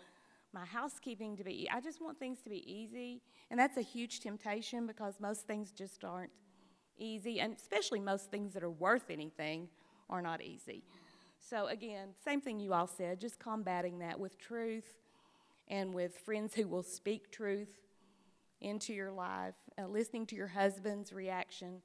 my 0.53 0.65
housekeeping 0.65 1.37
to 1.37 1.45
be, 1.45 1.69
I 1.73 1.81
just 1.81 2.03
want 2.03 2.19
things 2.19 2.41
to 2.43 2.51
be 2.51 2.71
easy. 2.71 3.23
And 3.51 3.59
that's 3.61 3.77
a 3.77 3.83
huge 3.83 4.21
temptation 4.21 4.87
because 4.87 5.21
most 5.21 5.47
things 5.47 5.71
just 5.71 6.05
aren't 6.05 6.33
easy. 6.99 7.41
And 7.41 7.57
especially 7.57 8.01
most 8.01 8.31
things 8.31 8.55
that 8.55 8.63
are 8.63 8.71
worth 8.71 9.11
anything 9.11 9.69
are 10.11 10.23
not 10.23 10.43
easy. 10.43 10.83
So, 11.39 11.67
again, 11.67 12.09
same 12.25 12.41
thing 12.41 12.61
you 12.61 12.75
all 12.75 12.87
said, 12.87 13.21
just 13.21 13.39
combating 13.39 14.01
that 14.01 14.19
with 14.19 14.39
truth 14.39 14.99
and 15.69 15.95
with 15.95 16.19
friends 16.19 16.55
who 16.55 16.67
will 16.67 16.83
speak 16.83 17.31
truth 17.31 17.69
into 18.61 18.93
your 18.93 19.13
life, 19.13 19.55
uh, 19.79 19.87
listening 19.87 20.27
to 20.27 20.37
your 20.37 20.49
husband's 20.49 21.13
reaction 21.13 21.81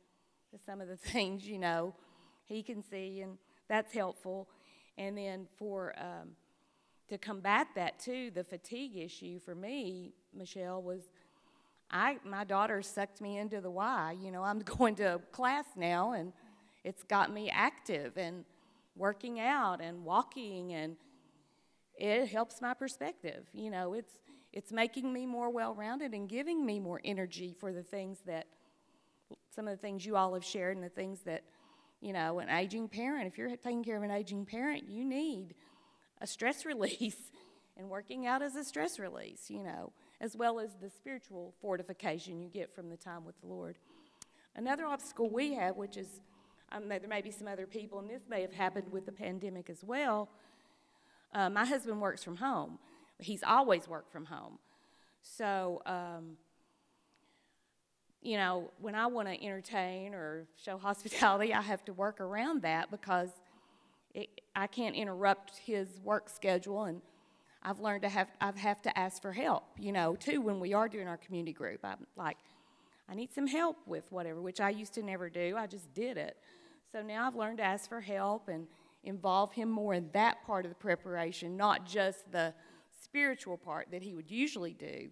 to 0.52 0.58
some 0.66 0.82
of 0.82 0.88
the 0.88 0.98
things 1.12 1.48
you 1.48 1.60
know 1.60 1.96
he 2.46 2.62
can 2.64 2.84
see, 2.84 3.22
and 3.22 3.38
that's 3.70 3.94
helpful. 3.94 4.50
And 4.98 5.18
then 5.18 5.48
for 5.58 5.94
um, 5.98 6.30
to 7.10 7.18
combat 7.18 7.68
that 7.76 8.00
too, 8.00 8.32
the 8.34 8.44
fatigue 8.44 8.98
issue 8.98 9.40
for 9.40 9.56
me, 9.56 10.14
Michelle 10.34 10.82
was. 10.82 11.10
I, 11.92 12.18
my 12.26 12.44
daughter 12.44 12.82
sucked 12.82 13.22
me 13.22 13.38
into 13.38 13.62
the 13.62 13.72
Y. 13.72 14.18
You 14.22 14.32
know, 14.32 14.44
I'm 14.44 14.60
going 14.78 14.96
to 14.96 15.22
class 15.32 15.66
now, 15.76 16.14
and 16.14 16.34
it's 16.84 17.04
got 17.04 17.32
me 17.32 17.50
active 17.50 18.18
and 18.18 18.46
working 18.96 19.40
out 19.40 19.82
and 19.82 20.04
walking, 20.04 20.74
and 20.74 20.96
it 21.98 22.28
helps 22.28 22.62
my 22.62 22.74
perspective. 22.74 23.46
You 23.54 23.70
know, 23.70 23.94
it's 23.94 24.14
it's 24.54 24.72
making 24.72 25.12
me 25.12 25.26
more 25.26 25.50
well 25.50 25.74
rounded 25.74 26.14
and 26.14 26.30
giving 26.30 26.64
me 26.64 26.80
more 26.80 27.02
energy 27.04 27.56
for 27.60 27.74
the 27.74 27.82
things 27.82 28.20
that, 28.28 28.46
some 29.50 29.68
of 29.68 29.72
the 29.72 29.82
things 29.82 30.06
you 30.06 30.16
all 30.16 30.36
have 30.36 30.46
shared 30.46 30.76
and 30.78 30.86
the 30.86 30.90
things 30.90 31.22
that, 31.22 31.44
you 32.02 32.14
know, 32.14 32.40
an 32.40 32.50
aging 32.50 32.88
parent, 32.88 33.26
if 33.26 33.38
you're 33.38 33.50
taking 33.50 33.84
care 33.84 33.98
of 33.98 34.04
an 34.04 34.12
aging 34.12 34.46
parent, 34.46 34.88
you 34.88 35.04
need 35.04 35.56
a 36.22 36.28
stress 36.28 36.66
release. 36.68 37.32
And 37.76 37.90
working 37.90 38.28
out 38.28 38.44
is 38.44 38.56
a 38.56 38.64
stress 38.64 39.00
release, 39.00 39.50
you 39.50 39.64
know, 39.64 39.92
as 40.24 40.36
well 40.36 40.60
as 40.60 40.72
the 40.82 40.90
spiritual 40.90 41.54
fortification 41.62 42.42
you 42.42 42.50
get 42.50 42.74
from 42.74 42.90
the 42.90 42.98
time 42.98 43.24
with 43.24 43.40
the 43.42 43.48
Lord. 43.48 43.78
Another 44.56 44.86
obstacle 44.86 45.30
we 45.30 45.54
have, 45.54 45.76
which 45.76 45.98
is 45.98 46.08
um, 46.72 46.88
there 46.90 47.00
may 47.08 47.22
be 47.22 47.30
some 47.30 47.48
other 47.48 47.68
people, 47.68 48.00
and 48.00 48.10
this 48.10 48.24
may 48.28 48.42
have 48.42 48.54
happened 48.54 48.92
with 48.92 49.06
the 49.06 49.12
pandemic 49.12 49.70
as 49.70 49.84
well. 49.84 50.30
Uh, 51.32 51.50
my 51.50 51.66
husband 51.66 52.02
works 52.02 52.24
from 52.24 52.38
home 52.38 52.80
he's 53.20 53.44
always 53.44 53.88
worked 53.88 54.12
from 54.12 54.26
home. 54.26 54.60
So, 55.22 55.82
um, 55.86 56.38
you 58.22 58.38
know, 58.38 58.72
when 58.80 58.96
I 58.96 59.08
want 59.08 59.28
to 59.28 59.44
entertain 59.44 60.14
or 60.14 60.46
show 60.64 60.78
hospitality, 60.90 61.54
I 61.54 61.62
have 61.62 61.84
to 61.86 61.94
work 61.94 62.20
around 62.22 62.62
that 62.64 62.92
because 62.92 63.30
it, 64.14 64.30
I 64.56 64.68
can't 64.68 64.96
interrupt 64.96 65.58
his 65.58 66.00
work 66.04 66.30
schedule. 66.30 66.84
And 66.84 67.02
I've 67.64 67.80
learned 67.80 68.02
to 68.04 68.10
have, 68.10 68.28
I've 68.42 68.58
have 68.58 68.82
to 68.84 68.98
ask 68.98 69.22
for 69.22 69.32
help, 69.32 69.64
you 69.80 69.92
know, 69.92 70.16
too, 70.16 70.42
when 70.42 70.60
we 70.60 70.74
are 70.74 70.90
doing 70.90 71.08
our 71.08 71.18
community 71.18 71.54
group. 71.54 71.80
I'm 71.84 72.06
like, 72.18 72.38
I 73.10 73.16
need 73.16 73.34
some 73.34 73.48
help 73.48 73.78
with 73.86 74.12
whatever, 74.12 74.42
which 74.42 74.60
I 74.60 74.70
used 74.70 74.94
to 74.96 75.04
never 75.04 75.30
do. 75.30 75.56
I 75.58 75.68
just 75.68 75.94
did 75.94 76.18
it. 76.18 76.38
So 76.92 77.02
now 77.02 77.28
I've 77.28 77.36
learned 77.36 77.58
to 77.60 77.64
ask 77.64 77.88
for 77.88 78.02
help 78.02 78.50
and 78.50 78.68
involve 79.04 79.54
him 79.54 79.70
more 79.70 79.94
in 79.94 80.10
that 80.14 80.46
part 80.46 80.66
of 80.66 80.72
the 80.72 80.76
preparation, 80.76 81.58
not 81.58 81.86
just 81.86 82.32
the 82.32 82.54
spiritual 83.04 83.58
part 83.58 83.88
that 83.92 84.02
he 84.02 84.14
would 84.14 84.30
usually 84.30 84.74
do. 84.74 85.10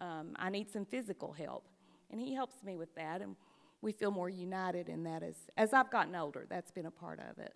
Um, 0.00 0.32
I 0.36 0.50
need 0.50 0.70
some 0.70 0.84
physical 0.84 1.32
help. 1.32 1.64
And 2.10 2.20
he 2.20 2.34
helps 2.34 2.62
me 2.64 2.76
with 2.76 2.94
that. 2.94 3.22
And 3.22 3.36
we 3.80 3.92
feel 3.92 4.10
more 4.10 4.28
united 4.28 4.88
in 4.88 5.04
that 5.04 5.22
as, 5.22 5.36
as 5.56 5.72
I've 5.72 5.90
gotten 5.90 6.14
older. 6.14 6.46
That's 6.48 6.70
been 6.70 6.86
a 6.86 6.90
part 6.90 7.20
of 7.20 7.38
it. 7.38 7.54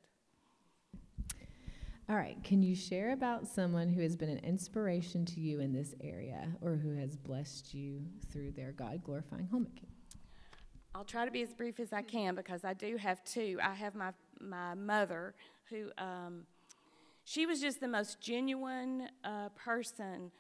All 2.11 2.17
right. 2.17 2.43
Can 2.43 2.63
you 2.63 2.75
share 2.75 3.13
about 3.13 3.47
someone 3.47 3.91
who 3.91 4.01
has 4.01 4.17
been 4.17 4.31
an 4.31 4.39
inspiration 4.39 5.27
to 5.27 5.41
you 5.41 5.61
in 5.61 5.75
this 5.75 5.95
area 6.01 6.49
or 6.63 6.77
who 6.77 6.97
has 6.97 7.17
blessed 7.17 7.75
you 7.75 8.01
through 8.33 8.53
their 8.53 8.73
God 8.73 9.05
glorifying 9.05 9.47
homemaking? 9.51 9.89
I'll 10.95 11.05
try 11.05 11.27
to 11.27 11.31
be 11.31 11.43
as 11.43 11.53
brief 11.53 11.79
as 11.79 11.93
I 11.93 12.01
can 12.01 12.35
because 12.35 12.65
I 12.65 12.73
do 12.73 12.97
have 12.97 13.23
two. 13.25 13.59
I 13.63 13.75
have 13.75 13.95
my, 13.95 14.13
my 14.41 14.75
mother 14.75 15.35
who. 15.69 15.91
Um, 15.99 16.45
she 17.25 17.45
was 17.45 17.61
just 17.61 17.81
the 17.81 17.89
most 17.89 18.23
genuine 18.23 19.11
uh, 19.23 19.51
person 19.51 20.31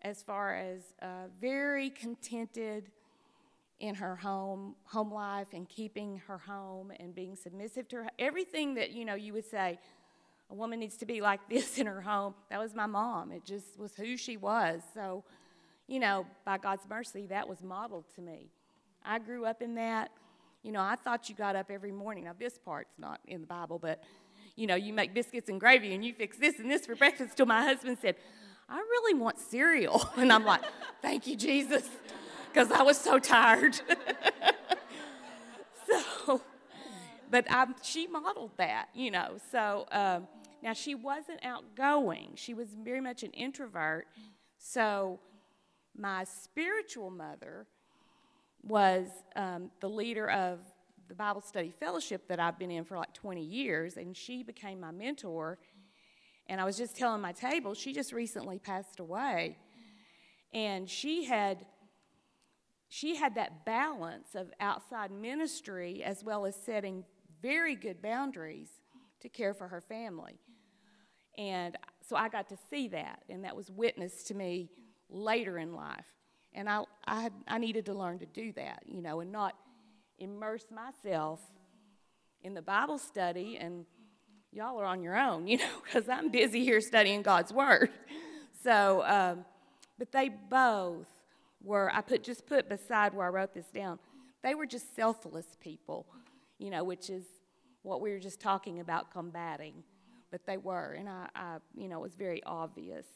as 0.00 0.22
far 0.22 0.54
as 0.54 0.94
uh, 1.02 1.26
very 1.38 1.90
contented 1.90 2.90
in 3.78 3.94
her 3.96 4.16
home 4.16 4.74
home 4.84 5.12
life 5.12 5.48
and 5.52 5.68
keeping 5.68 6.22
her 6.26 6.38
home 6.38 6.90
and 6.98 7.14
being 7.14 7.36
submissive 7.36 7.88
to 7.88 7.96
her 7.96 8.08
everything 8.18 8.72
that 8.74 8.92
you 8.92 9.04
know 9.04 9.14
you 9.14 9.34
would 9.34 9.44
say 9.44 9.78
a 10.50 10.54
woman 10.54 10.78
needs 10.78 10.96
to 10.96 11.06
be 11.06 11.20
like 11.20 11.40
this 11.48 11.78
in 11.78 11.86
her 11.86 12.00
home 12.00 12.34
that 12.50 12.60
was 12.60 12.74
my 12.74 12.86
mom 12.86 13.32
it 13.32 13.44
just 13.44 13.78
was 13.78 13.94
who 13.96 14.16
she 14.16 14.36
was 14.36 14.82
so 14.94 15.24
you 15.86 15.98
know 15.98 16.26
by 16.44 16.58
god's 16.58 16.86
mercy 16.88 17.26
that 17.26 17.48
was 17.48 17.62
modeled 17.62 18.04
to 18.14 18.20
me 18.20 18.50
i 19.04 19.18
grew 19.18 19.44
up 19.44 19.62
in 19.62 19.74
that 19.74 20.10
you 20.62 20.72
know 20.72 20.80
i 20.80 20.96
thought 20.96 21.28
you 21.28 21.34
got 21.34 21.56
up 21.56 21.70
every 21.70 21.92
morning 21.92 22.24
now 22.24 22.34
this 22.38 22.58
part's 22.58 22.98
not 22.98 23.20
in 23.26 23.40
the 23.40 23.46
bible 23.46 23.78
but 23.78 24.02
you 24.56 24.66
know, 24.66 24.76
you 24.76 24.92
make 24.92 25.14
biscuits 25.14 25.48
and 25.48 25.58
gravy 25.58 25.94
and 25.94 26.04
you 26.04 26.12
fix 26.12 26.38
this 26.38 26.58
and 26.58 26.70
this 26.70 26.86
for 26.86 26.94
breakfast. 26.94 27.36
Till 27.36 27.46
my 27.46 27.62
husband 27.62 27.98
said, 28.00 28.16
I 28.68 28.76
really 28.76 29.18
want 29.18 29.38
cereal. 29.38 30.08
And 30.16 30.32
I'm 30.32 30.44
like, 30.44 30.62
thank 31.02 31.26
you, 31.26 31.36
Jesus, 31.36 31.88
because 32.52 32.70
I 32.70 32.82
was 32.82 32.98
so 32.98 33.18
tired. 33.18 33.74
so, 36.26 36.40
but 37.34 37.48
she 37.82 38.06
modeled 38.06 38.52
that, 38.58 38.90
you 38.94 39.10
know. 39.10 39.38
So 39.50 39.86
um, 39.90 40.28
now 40.62 40.72
she 40.72 40.94
wasn't 40.94 41.44
outgoing, 41.44 42.34
she 42.36 42.54
was 42.54 42.68
very 42.80 43.00
much 43.00 43.24
an 43.24 43.32
introvert. 43.32 44.06
So 44.56 45.18
my 45.96 46.22
spiritual 46.22 47.10
mother 47.10 47.66
was 48.62 49.08
um, 49.34 49.72
the 49.80 49.88
leader 49.88 50.30
of 50.30 50.60
the 51.08 51.16
Bible 51.16 51.40
study 51.40 51.74
fellowship 51.80 52.28
that 52.28 52.38
I've 52.38 52.56
been 52.56 52.70
in 52.70 52.84
for 52.84 52.96
like 52.96 53.12
20 53.14 53.42
years, 53.42 53.96
and 53.96 54.16
she 54.16 54.44
became 54.44 54.78
my 54.78 54.92
mentor. 54.92 55.58
And 56.46 56.60
I 56.60 56.64
was 56.64 56.76
just 56.76 56.96
telling 56.96 57.20
my 57.20 57.32
table, 57.32 57.74
she 57.74 57.92
just 57.92 58.12
recently 58.12 58.60
passed 58.60 59.00
away. 59.00 59.58
And 60.52 60.88
she 60.88 61.24
had 61.24 61.66
she 62.88 63.16
had 63.16 63.34
that 63.34 63.64
balance 63.64 64.36
of 64.36 64.52
outside 64.60 65.10
ministry 65.10 66.04
as 66.04 66.22
well 66.22 66.46
as 66.46 66.54
setting 66.54 67.04
very 67.44 67.74
good 67.74 68.00
boundaries 68.00 68.70
to 69.20 69.28
care 69.28 69.52
for 69.52 69.68
her 69.68 69.82
family. 69.82 70.40
And 71.36 71.76
so 72.08 72.16
I 72.16 72.30
got 72.30 72.48
to 72.48 72.56
see 72.70 72.88
that, 72.88 73.22
and 73.28 73.44
that 73.44 73.54
was 73.54 73.70
witnessed 73.70 74.28
to 74.28 74.34
me 74.34 74.70
later 75.10 75.58
in 75.58 75.74
life. 75.74 76.06
And 76.54 76.70
I, 76.70 76.84
I, 77.06 77.30
I 77.46 77.58
needed 77.58 77.84
to 77.86 77.94
learn 77.94 78.18
to 78.20 78.26
do 78.26 78.52
that, 78.52 78.84
you 78.86 79.02
know, 79.02 79.20
and 79.20 79.30
not 79.30 79.54
immerse 80.18 80.64
myself 80.70 81.40
in 82.42 82.54
the 82.54 82.62
Bible 82.62 82.98
study, 82.98 83.58
and 83.60 83.84
y'all 84.50 84.80
are 84.80 84.86
on 84.86 85.02
your 85.02 85.18
own, 85.18 85.46
you 85.48 85.58
know, 85.58 85.82
because 85.84 86.08
I'm 86.08 86.30
busy 86.30 86.64
here 86.64 86.80
studying 86.80 87.20
God's 87.22 87.52
Word. 87.52 87.90
So, 88.62 89.02
um, 89.04 89.44
but 89.98 90.12
they 90.12 90.30
both 90.30 91.08
were, 91.62 91.92
I 91.92 92.00
put 92.00 92.24
just 92.24 92.46
put 92.46 92.70
beside 92.70 93.12
where 93.12 93.26
I 93.26 93.30
wrote 93.30 93.52
this 93.52 93.66
down, 93.66 93.98
they 94.42 94.54
were 94.54 94.66
just 94.66 94.96
selfless 94.96 95.56
people, 95.60 96.06
you 96.58 96.70
know, 96.70 96.84
which 96.84 97.10
is 97.10 97.24
what 97.84 98.00
we 98.00 98.10
were 98.10 98.18
just 98.18 98.40
talking 98.40 98.80
about 98.80 99.12
combating. 99.12 99.84
But 100.30 100.46
they 100.46 100.56
were, 100.56 100.96
and 100.98 101.08
I, 101.08 101.28
I 101.36 101.56
you 101.76 101.88
know, 101.88 101.98
it 101.98 102.02
was 102.02 102.16
very 102.16 102.42
obvious. 102.44 103.06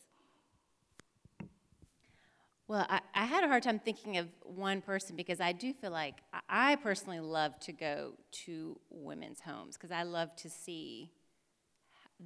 Well, 2.68 2.86
I, 2.88 3.00
I 3.14 3.24
had 3.24 3.42
a 3.42 3.48
hard 3.48 3.62
time 3.62 3.78
thinking 3.78 4.18
of 4.18 4.28
one 4.42 4.82
person 4.82 5.16
because 5.16 5.40
I 5.40 5.52
do 5.52 5.72
feel 5.72 5.90
like 5.90 6.16
I 6.48 6.76
personally 6.76 7.18
love 7.18 7.58
to 7.60 7.72
go 7.72 8.12
to 8.44 8.78
women's 8.90 9.40
homes 9.40 9.76
because 9.76 9.90
I 9.90 10.02
love 10.02 10.36
to 10.36 10.50
see 10.50 11.10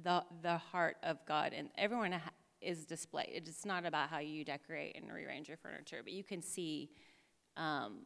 the 0.03 0.23
the 0.41 0.57
heart 0.57 0.97
of 1.01 1.25
God 1.25 1.53
and 1.53 1.69
everyone 1.77 2.19
is 2.59 2.85
displayed. 2.85 3.43
It's 3.47 3.65
not 3.65 3.85
about 3.85 4.09
how 4.09 4.19
you 4.19 4.43
decorate 4.43 4.97
and 4.97 5.11
rearrange 5.11 5.47
your 5.47 5.57
furniture, 5.57 6.01
but 6.03 6.11
you 6.11 6.23
can 6.23 6.41
see 6.41 6.89
um, 7.55 7.99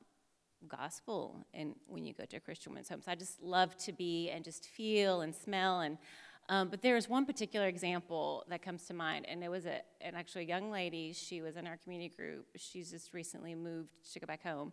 gospel 0.67 1.45
and 1.53 1.75
when 1.87 2.05
you 2.05 2.13
go 2.13 2.25
to 2.25 2.37
a 2.37 2.39
Christian 2.39 2.71
women's 2.71 2.89
home. 2.89 3.01
So 3.01 3.11
I 3.11 3.15
just 3.15 3.41
love 3.41 3.77
to 3.77 3.91
be 3.91 4.29
and 4.29 4.43
just 4.43 4.65
feel 4.65 5.21
and 5.21 5.33
smell 5.33 5.81
and. 5.81 5.97
Um, 6.49 6.69
but 6.69 6.81
there's 6.81 7.09
one 7.09 7.25
particular 7.25 7.67
example 7.67 8.45
that 8.47 8.61
comes 8.61 8.85
to 8.85 8.93
mind, 8.93 9.25
and 9.27 9.43
it 9.43 9.51
was 9.51 9.65
a, 9.65 9.81
an 9.99 10.15
actually 10.15 10.43
a 10.43 10.47
young 10.47 10.71
lady. 10.71 11.11
She 11.11 11.41
was 11.41 11.57
in 11.57 11.67
our 11.67 11.75
community 11.75 12.07
group. 12.15 12.45
She's 12.55 12.89
just 12.89 13.13
recently 13.13 13.53
moved 13.53 13.89
to 14.13 14.19
go 14.21 14.27
back 14.27 14.43
home. 14.43 14.71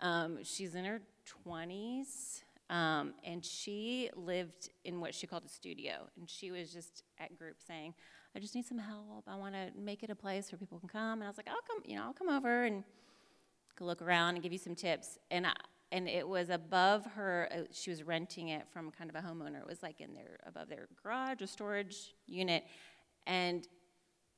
Um, 0.00 0.38
she's 0.42 0.74
in 0.74 0.86
her 0.86 1.02
20s, 1.46 2.42
um, 2.70 3.12
and 3.22 3.44
she 3.44 4.08
lived 4.16 4.70
in 4.86 4.98
what 4.98 5.14
she 5.14 5.26
called 5.26 5.44
a 5.44 5.48
studio. 5.48 6.08
And 6.16 6.26
she 6.28 6.50
was 6.50 6.72
just 6.72 7.02
at 7.18 7.36
group 7.36 7.56
saying, 7.66 7.92
I 8.34 8.38
just 8.38 8.54
need 8.54 8.64
some 8.64 8.78
help. 8.78 9.24
I 9.26 9.36
want 9.36 9.54
to 9.54 9.70
make 9.78 10.02
it 10.02 10.10
a 10.10 10.14
place 10.14 10.50
where 10.50 10.58
people 10.58 10.78
can 10.78 10.88
come. 10.88 11.20
And 11.20 11.24
I 11.24 11.26
was 11.26 11.36
like, 11.36 11.48
I'll 11.48 11.60
come, 11.68 11.82
you 11.84 11.96
know, 11.96 12.04
I'll 12.04 12.12
come 12.12 12.28
over 12.28 12.64
and 12.64 12.84
look 13.84 14.02
around 14.02 14.34
and 14.34 14.42
give 14.42 14.52
you 14.52 14.58
some 14.58 14.74
tips. 14.74 15.18
And 15.30 15.46
I, 15.46 15.52
and 15.92 16.08
it 16.08 16.26
was 16.26 16.50
above 16.50 17.04
her. 17.16 17.48
Uh, 17.50 17.56
she 17.72 17.90
was 17.90 18.02
renting 18.02 18.48
it 18.48 18.66
from 18.72 18.90
kind 18.90 19.10
of 19.10 19.16
a 19.16 19.20
homeowner. 19.20 19.60
It 19.60 19.66
was 19.66 19.82
like 19.82 20.00
in 20.00 20.14
their 20.14 20.38
above 20.46 20.68
their 20.68 20.88
garage 21.02 21.42
or 21.42 21.46
storage 21.46 22.14
unit, 22.26 22.64
and 23.26 23.66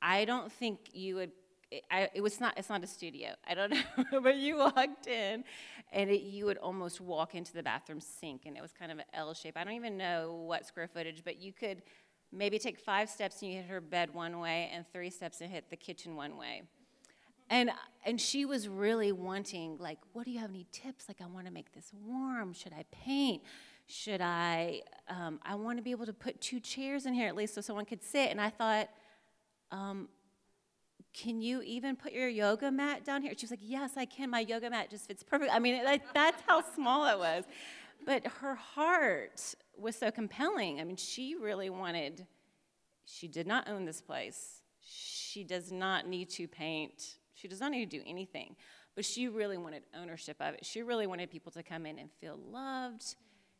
I 0.01 0.25
don't 0.25 0.51
think 0.51 0.79
you 0.93 1.15
would. 1.15 1.31
It, 1.71 1.83
I, 1.91 2.09
it 2.13 2.21
was 2.21 2.39
not. 2.39 2.57
It's 2.57 2.69
not 2.69 2.83
a 2.83 2.87
studio. 2.87 3.29
I 3.47 3.53
don't 3.53 3.71
know, 3.71 4.21
but 4.21 4.37
you 4.37 4.57
walked 4.57 5.07
in, 5.07 5.43
and 5.91 6.09
it, 6.09 6.21
you 6.21 6.45
would 6.45 6.57
almost 6.57 7.01
walk 7.01 7.35
into 7.35 7.53
the 7.53 7.63
bathroom 7.63 7.99
sink, 7.99 8.43
and 8.45 8.57
it 8.57 8.61
was 8.61 8.71
kind 8.71 8.91
of 8.91 8.97
an 8.97 9.05
L 9.13 9.33
shape. 9.33 9.57
I 9.57 9.63
don't 9.63 9.73
even 9.73 9.97
know 9.97 10.43
what 10.47 10.65
square 10.65 10.87
footage, 10.87 11.23
but 11.23 11.39
you 11.39 11.53
could 11.53 11.83
maybe 12.31 12.57
take 12.57 12.79
five 12.79 13.09
steps 13.09 13.43
and 13.43 13.51
you 13.51 13.57
hit 13.57 13.67
her 13.67 13.79
bed 13.79 14.11
one 14.13 14.39
way, 14.39 14.71
and 14.73 14.85
three 14.91 15.11
steps 15.11 15.41
and 15.41 15.51
hit 15.51 15.69
the 15.69 15.77
kitchen 15.77 16.15
one 16.15 16.35
way. 16.35 16.63
And, 17.53 17.69
and 18.03 18.19
she 18.19 18.45
was 18.45 18.67
really 18.67 19.11
wanting, 19.11 19.77
like, 19.77 19.99
what 20.13 20.25
do 20.25 20.31
you 20.31 20.39
have 20.39 20.49
any 20.49 20.65
tips? 20.71 21.05
Like, 21.07 21.21
I 21.21 21.27
want 21.27 21.45
to 21.45 21.53
make 21.53 21.71
this 21.71 21.91
warm. 22.03 22.51
Should 22.51 22.73
I 22.73 22.83
paint? 22.91 23.43
Should 23.85 24.21
I, 24.21 24.81
um, 25.07 25.39
I 25.43 25.53
want 25.53 25.77
to 25.77 25.83
be 25.83 25.91
able 25.91 26.07
to 26.07 26.13
put 26.13 26.41
two 26.41 26.59
chairs 26.59 27.05
in 27.05 27.13
here 27.13 27.27
at 27.27 27.35
least 27.35 27.53
so 27.53 27.61
someone 27.61 27.85
could 27.85 28.01
sit. 28.03 28.31
And 28.31 28.41
I 28.41 28.49
thought, 28.49 28.89
um, 29.71 30.09
can 31.13 31.41
you 31.41 31.61
even 31.61 31.95
put 31.95 32.11
your 32.11 32.27
yoga 32.27 32.71
mat 32.71 33.05
down 33.05 33.21
here? 33.21 33.33
She 33.37 33.45
was 33.45 33.51
like, 33.51 33.59
yes, 33.61 33.91
I 33.97 34.05
can. 34.05 34.31
My 34.31 34.39
yoga 34.39 34.71
mat 34.71 34.89
just 34.89 35.07
fits 35.07 35.21
perfect. 35.21 35.53
I 35.53 35.59
mean, 35.59 35.83
like, 35.85 36.11
that's 36.11 36.41
how 36.47 36.63
small 36.73 37.05
it 37.05 37.19
was. 37.19 37.43
But 38.03 38.25
her 38.41 38.55
heart 38.55 39.53
was 39.77 39.95
so 39.95 40.09
compelling. 40.09 40.81
I 40.81 40.85
mean, 40.85 40.97
she 40.97 41.35
really 41.35 41.69
wanted, 41.69 42.25
she 43.05 43.27
did 43.27 43.45
not 43.45 43.69
own 43.69 43.85
this 43.85 44.01
place. 44.01 44.63
She 44.81 45.43
does 45.43 45.71
not 45.71 46.07
need 46.07 46.31
to 46.31 46.47
paint. 46.47 47.19
She 47.43 47.49
does 47.49 47.59
not 47.59 47.71
need 47.71 47.91
to 47.91 47.97
do 47.97 48.03
anything. 48.07 48.55
But 48.95 49.03
she 49.03 49.27
really 49.27 49.57
wanted 49.57 49.83
ownership 49.93 50.37
of 50.39 50.53
it. 50.53 50.65
She 50.65 50.81
really 50.81 51.07
wanted 51.07 51.29
people 51.29 51.51
to 51.51 51.61
come 51.61 51.85
in 51.85 51.99
and 51.99 52.09
feel 52.09 52.39
loved. 52.49 53.17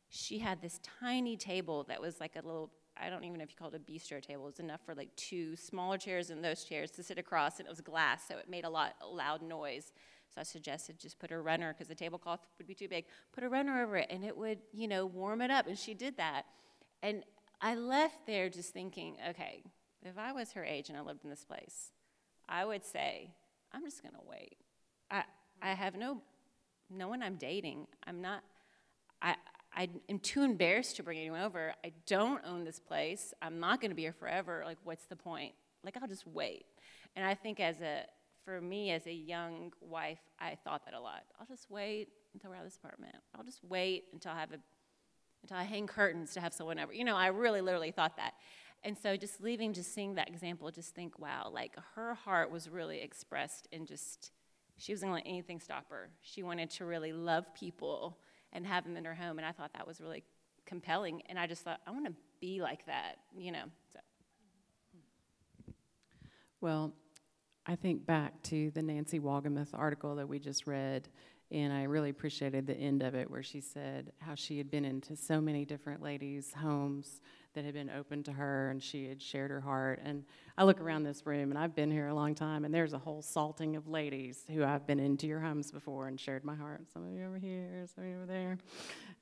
She 0.07 0.39
had 0.39 0.61
this 0.61 0.79
tiny 1.01 1.35
table 1.35 1.83
that 1.89 1.99
was 1.99 2.21
like 2.21 2.37
a 2.37 2.45
little, 2.45 2.71
I 2.95 3.09
don't 3.09 3.25
even 3.25 3.39
know 3.39 3.43
if 3.43 3.49
you 3.49 3.57
call 3.57 3.67
it 3.67 3.75
a 3.75 3.79
bistro 3.79 4.21
table. 4.21 4.43
It 4.43 4.51
was 4.51 4.59
enough 4.61 4.79
for 4.85 4.95
like 4.95 5.13
two 5.17 5.57
smaller 5.57 5.97
chairs 5.97 6.29
and 6.29 6.41
those 6.41 6.63
chairs 6.63 6.91
to 6.91 7.03
sit 7.03 7.17
across, 7.17 7.59
and 7.59 7.67
it 7.67 7.69
was 7.69 7.81
glass, 7.81 8.25
so 8.25 8.37
it 8.37 8.49
made 8.49 8.63
a 8.63 8.69
lot 8.69 8.93
loud 9.05 9.41
noise. 9.41 9.91
So 10.33 10.39
I 10.39 10.43
suggested 10.43 10.97
just 10.97 11.19
put 11.19 11.31
a 11.31 11.41
runner 11.41 11.73
because 11.73 11.89
the 11.89 11.95
tablecloth 11.95 12.39
would 12.57 12.67
be 12.67 12.75
too 12.75 12.87
big. 12.87 13.03
Put 13.33 13.43
a 13.43 13.49
runner 13.49 13.83
over 13.83 13.97
it 13.97 14.07
and 14.09 14.23
it 14.23 14.37
would, 14.37 14.59
you 14.71 14.87
know, 14.87 15.05
warm 15.05 15.41
it 15.41 15.51
up. 15.51 15.67
And 15.67 15.77
she 15.77 15.93
did 15.93 16.15
that. 16.17 16.45
And 17.03 17.23
I 17.59 17.75
left 17.75 18.25
there 18.25 18.49
just 18.49 18.73
thinking, 18.73 19.17
okay, 19.29 19.61
if 20.03 20.17
I 20.17 20.31
was 20.31 20.53
her 20.53 20.63
age 20.63 20.87
and 20.87 20.97
I 20.97 21.01
lived 21.01 21.23
in 21.25 21.29
this 21.29 21.43
place, 21.43 21.91
I 22.47 22.65
would 22.65 22.85
say, 22.85 23.35
I'm 23.73 23.83
just 23.83 24.01
going 24.01 24.13
to 24.13 24.21
wait. 24.27 24.57
I, 25.09 25.23
I 25.61 25.73
have 25.73 25.95
no, 25.95 26.21
no 26.89 27.07
one 27.07 27.23
I'm 27.23 27.35
dating. 27.35 27.87
I'm 28.05 28.21
not, 28.21 28.43
I, 29.21 29.35
I 29.75 29.89
am 30.09 30.19
too 30.19 30.43
embarrassed 30.43 30.97
to 30.97 31.03
bring 31.03 31.17
anyone 31.17 31.41
over. 31.41 31.73
I 31.83 31.91
don't 32.05 32.41
own 32.45 32.63
this 32.63 32.79
place. 32.79 33.33
I'm 33.41 33.59
not 33.59 33.81
going 33.81 33.91
to 33.91 33.95
be 33.95 34.03
here 34.03 34.13
forever. 34.13 34.63
Like, 34.65 34.77
what's 34.83 35.05
the 35.05 35.15
point? 35.15 35.53
Like, 35.83 35.97
I'll 36.01 36.07
just 36.07 36.27
wait. 36.27 36.65
And 37.15 37.25
I 37.25 37.33
think 37.33 37.59
as 37.59 37.81
a, 37.81 38.05
for 38.45 38.61
me 38.61 38.91
as 38.91 39.07
a 39.07 39.13
young 39.13 39.71
wife, 39.81 40.19
I 40.39 40.57
thought 40.63 40.85
that 40.85 40.93
a 40.93 40.99
lot. 40.99 41.23
I'll 41.39 41.47
just 41.47 41.69
wait 41.69 42.09
until 42.33 42.51
we're 42.51 42.57
out 42.57 42.65
of 42.65 42.67
this 42.67 42.77
apartment. 42.77 43.15
I'll 43.35 43.43
just 43.43 43.63
wait 43.63 44.05
until 44.13 44.31
I 44.31 44.39
have 44.39 44.51
a 44.51 44.59
until 45.43 45.57
I 45.57 45.63
hang 45.63 45.87
curtains 45.87 46.33
to 46.33 46.39
have 46.39 46.53
someone 46.53 46.79
over. 46.79 46.93
You 46.93 47.03
know, 47.03 47.17
I 47.17 47.27
really 47.27 47.61
literally 47.61 47.91
thought 47.91 48.15
that. 48.15 48.33
And 48.83 48.97
so 48.97 49.15
just 49.15 49.41
leaving, 49.41 49.73
just 49.73 49.93
seeing 49.93 50.15
that 50.15 50.27
example, 50.27 50.69
just 50.71 50.93
think, 50.93 51.17
wow, 51.17 51.49
like 51.53 51.75
her 51.95 52.15
heart 52.15 52.51
was 52.51 52.69
really 52.69 52.99
expressed 53.01 53.67
in 53.71 53.85
just 53.85 54.31
she 54.77 54.91
wasn't 54.91 55.11
gonna 55.11 55.23
let 55.23 55.27
anything 55.27 55.59
stop 55.59 55.89
her. 55.89 56.09
She 56.21 56.43
wanted 56.43 56.69
to 56.71 56.85
really 56.85 57.13
love 57.13 57.45
people 57.53 58.17
and 58.51 58.65
have 58.65 58.83
them 58.83 58.97
in 58.97 59.05
her 59.05 59.15
home. 59.15 59.37
And 59.37 59.45
I 59.45 59.51
thought 59.51 59.71
that 59.73 59.87
was 59.87 60.01
really 60.01 60.23
compelling. 60.65 61.21
And 61.29 61.39
I 61.39 61.47
just 61.47 61.63
thought, 61.63 61.79
I 61.87 61.91
want 61.91 62.05
to 62.05 62.13
be 62.41 62.61
like 62.61 62.85
that, 62.87 63.17
you 63.37 63.51
know. 63.51 63.65
So 63.93 63.99
well, 66.59 66.93
I 67.65 67.75
think 67.75 68.05
back 68.05 68.41
to 68.43 68.71
the 68.71 68.81
Nancy 68.81 69.19
Wolgemuth 69.19 69.73
article 69.73 70.15
that 70.15 70.27
we 70.27 70.39
just 70.39 70.65
read, 70.65 71.07
and 71.51 71.71
I 71.71 71.83
really 71.83 72.09
appreciated 72.09 72.67
the 72.67 72.75
end 72.75 73.03
of 73.03 73.15
it 73.15 73.29
where 73.29 73.43
she 73.43 73.61
said 73.61 74.11
how 74.19 74.35
she 74.35 74.57
had 74.57 74.71
been 74.71 74.85
into 74.85 75.15
so 75.15 75.39
many 75.39 75.65
different 75.65 76.01
ladies' 76.01 76.53
homes 76.53 77.21
that 77.53 77.65
had 77.65 77.73
been 77.73 77.89
open 77.89 78.23
to 78.23 78.31
her, 78.31 78.69
and 78.69 78.81
she 78.81 79.07
had 79.07 79.21
shared 79.21 79.51
her 79.51 79.61
heart. 79.61 79.99
And 80.03 80.23
I 80.57 80.63
look 80.63 80.81
around 80.81 81.03
this 81.03 81.25
room, 81.25 81.51
and 81.51 81.57
I've 81.57 81.75
been 81.75 81.91
here 81.91 82.07
a 82.07 82.13
long 82.13 82.35
time, 82.35 82.65
and 82.65 82.73
there's 82.73 82.93
a 82.93 82.97
whole 82.97 83.21
salting 83.21 83.75
of 83.75 83.87
ladies 83.87 84.43
who 84.51 84.63
I've 84.63 84.85
been 84.87 84.99
into 84.99 85.27
your 85.27 85.39
homes 85.39 85.71
before 85.71 86.07
and 86.07 86.19
shared 86.19 86.43
my 86.43 86.55
heart. 86.55 86.81
Some 86.93 87.07
of 87.07 87.13
you 87.13 87.25
over 87.25 87.37
here, 87.37 87.85
some 87.93 88.03
of 88.03 88.09
you 88.09 88.15
over 88.17 88.25
there. 88.25 88.57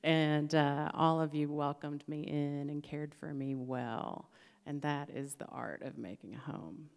And 0.02 0.54
uh, 0.54 0.90
all 0.94 1.20
of 1.20 1.34
you 1.34 1.50
welcomed 1.50 2.04
me 2.08 2.22
in 2.22 2.68
and 2.70 2.82
cared 2.82 3.14
for 3.14 3.32
me 3.32 3.54
well. 3.54 4.28
And 4.66 4.80
that 4.82 5.10
is 5.10 5.34
the 5.34 5.46
art 5.46 5.82
of 5.82 5.98
making 5.98 6.34
a 6.34 6.38
home. 6.38 6.88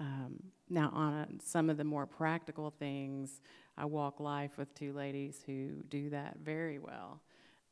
Um, 0.00 0.42
now, 0.68 0.90
on 0.94 1.12
a, 1.14 1.28
some 1.44 1.70
of 1.70 1.76
the 1.76 1.84
more 1.84 2.06
practical 2.06 2.70
things, 2.70 3.40
I 3.76 3.84
walk 3.84 4.20
life 4.20 4.58
with 4.58 4.74
two 4.74 4.92
ladies 4.92 5.42
who 5.46 5.82
do 5.88 6.10
that 6.10 6.38
very 6.42 6.78
well. 6.78 7.20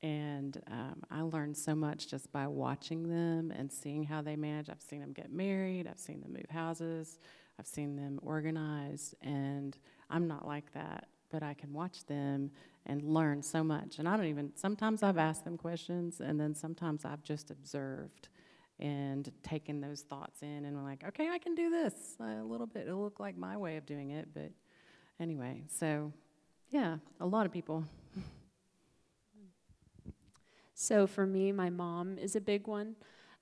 And 0.03 0.61
um, 0.71 1.03
I 1.11 1.21
learned 1.23 1.57
so 1.57 1.75
much 1.75 2.09
just 2.09 2.33
by 2.33 2.47
watching 2.47 3.09
them 3.09 3.53
and 3.55 3.71
seeing 3.71 4.05
how 4.05 4.23
they 4.23 4.35
manage. 4.37 4.71
I've 4.71 4.81
seen 4.81 5.01
them 5.01 5.13
get 5.13 5.31
married, 5.31 5.87
I've 5.87 5.99
seen 5.99 6.23
them 6.23 6.33
move 6.33 6.49
houses, 6.51 7.19
I've 7.59 7.67
seen 7.67 7.97
them 7.97 8.19
organize, 8.23 9.15
and 9.21 9.77
I'm 10.09 10.27
not 10.27 10.47
like 10.47 10.73
that, 10.73 11.09
but 11.31 11.43
I 11.43 11.53
can 11.53 11.75
watch 11.75 12.07
them 12.07 12.51
and 12.87 13.03
learn 13.03 13.43
so 13.43 13.63
much. 13.63 13.99
And 13.99 14.09
I 14.09 14.17
don't 14.17 14.27
even, 14.27 14.53
sometimes 14.57 15.03
I've 15.03 15.19
asked 15.19 15.45
them 15.45 15.59
questions, 15.59 16.21
and 16.21 16.41
then 16.41 16.55
sometimes 16.55 17.05
I've 17.05 17.23
just 17.23 17.51
observed 17.51 18.31
and 18.81 19.31
taken 19.43 19.81
those 19.81 20.01
thoughts 20.01 20.43
in 20.43 20.65
and 20.65 20.77
I'm 20.77 20.85
like, 20.85 21.05
okay, 21.07 21.29
I 21.29 21.39
can 21.39 21.55
do 21.55 21.71
this 21.71 22.17
a 22.19 22.43
little 22.43 22.67
bit. 22.67 22.87
It'll 22.89 23.03
look 23.03 23.21
like 23.21 23.37
my 23.37 23.57
way 23.57 23.77
of 23.77 23.85
doing 23.85 24.11
it, 24.11 24.29
but 24.33 24.51
anyway, 25.21 25.65
so 25.69 26.13
yeah, 26.71 26.97
a 27.21 27.27
lot 27.27 27.47
of 27.47 27.53
people. 27.53 27.85
So 30.81 31.07
for 31.07 31.27
me, 31.27 31.53
my 31.53 31.69
mom 31.69 32.17
is 32.17 32.37
a 32.37 32.41
big 32.41 32.67
one. 32.67 32.97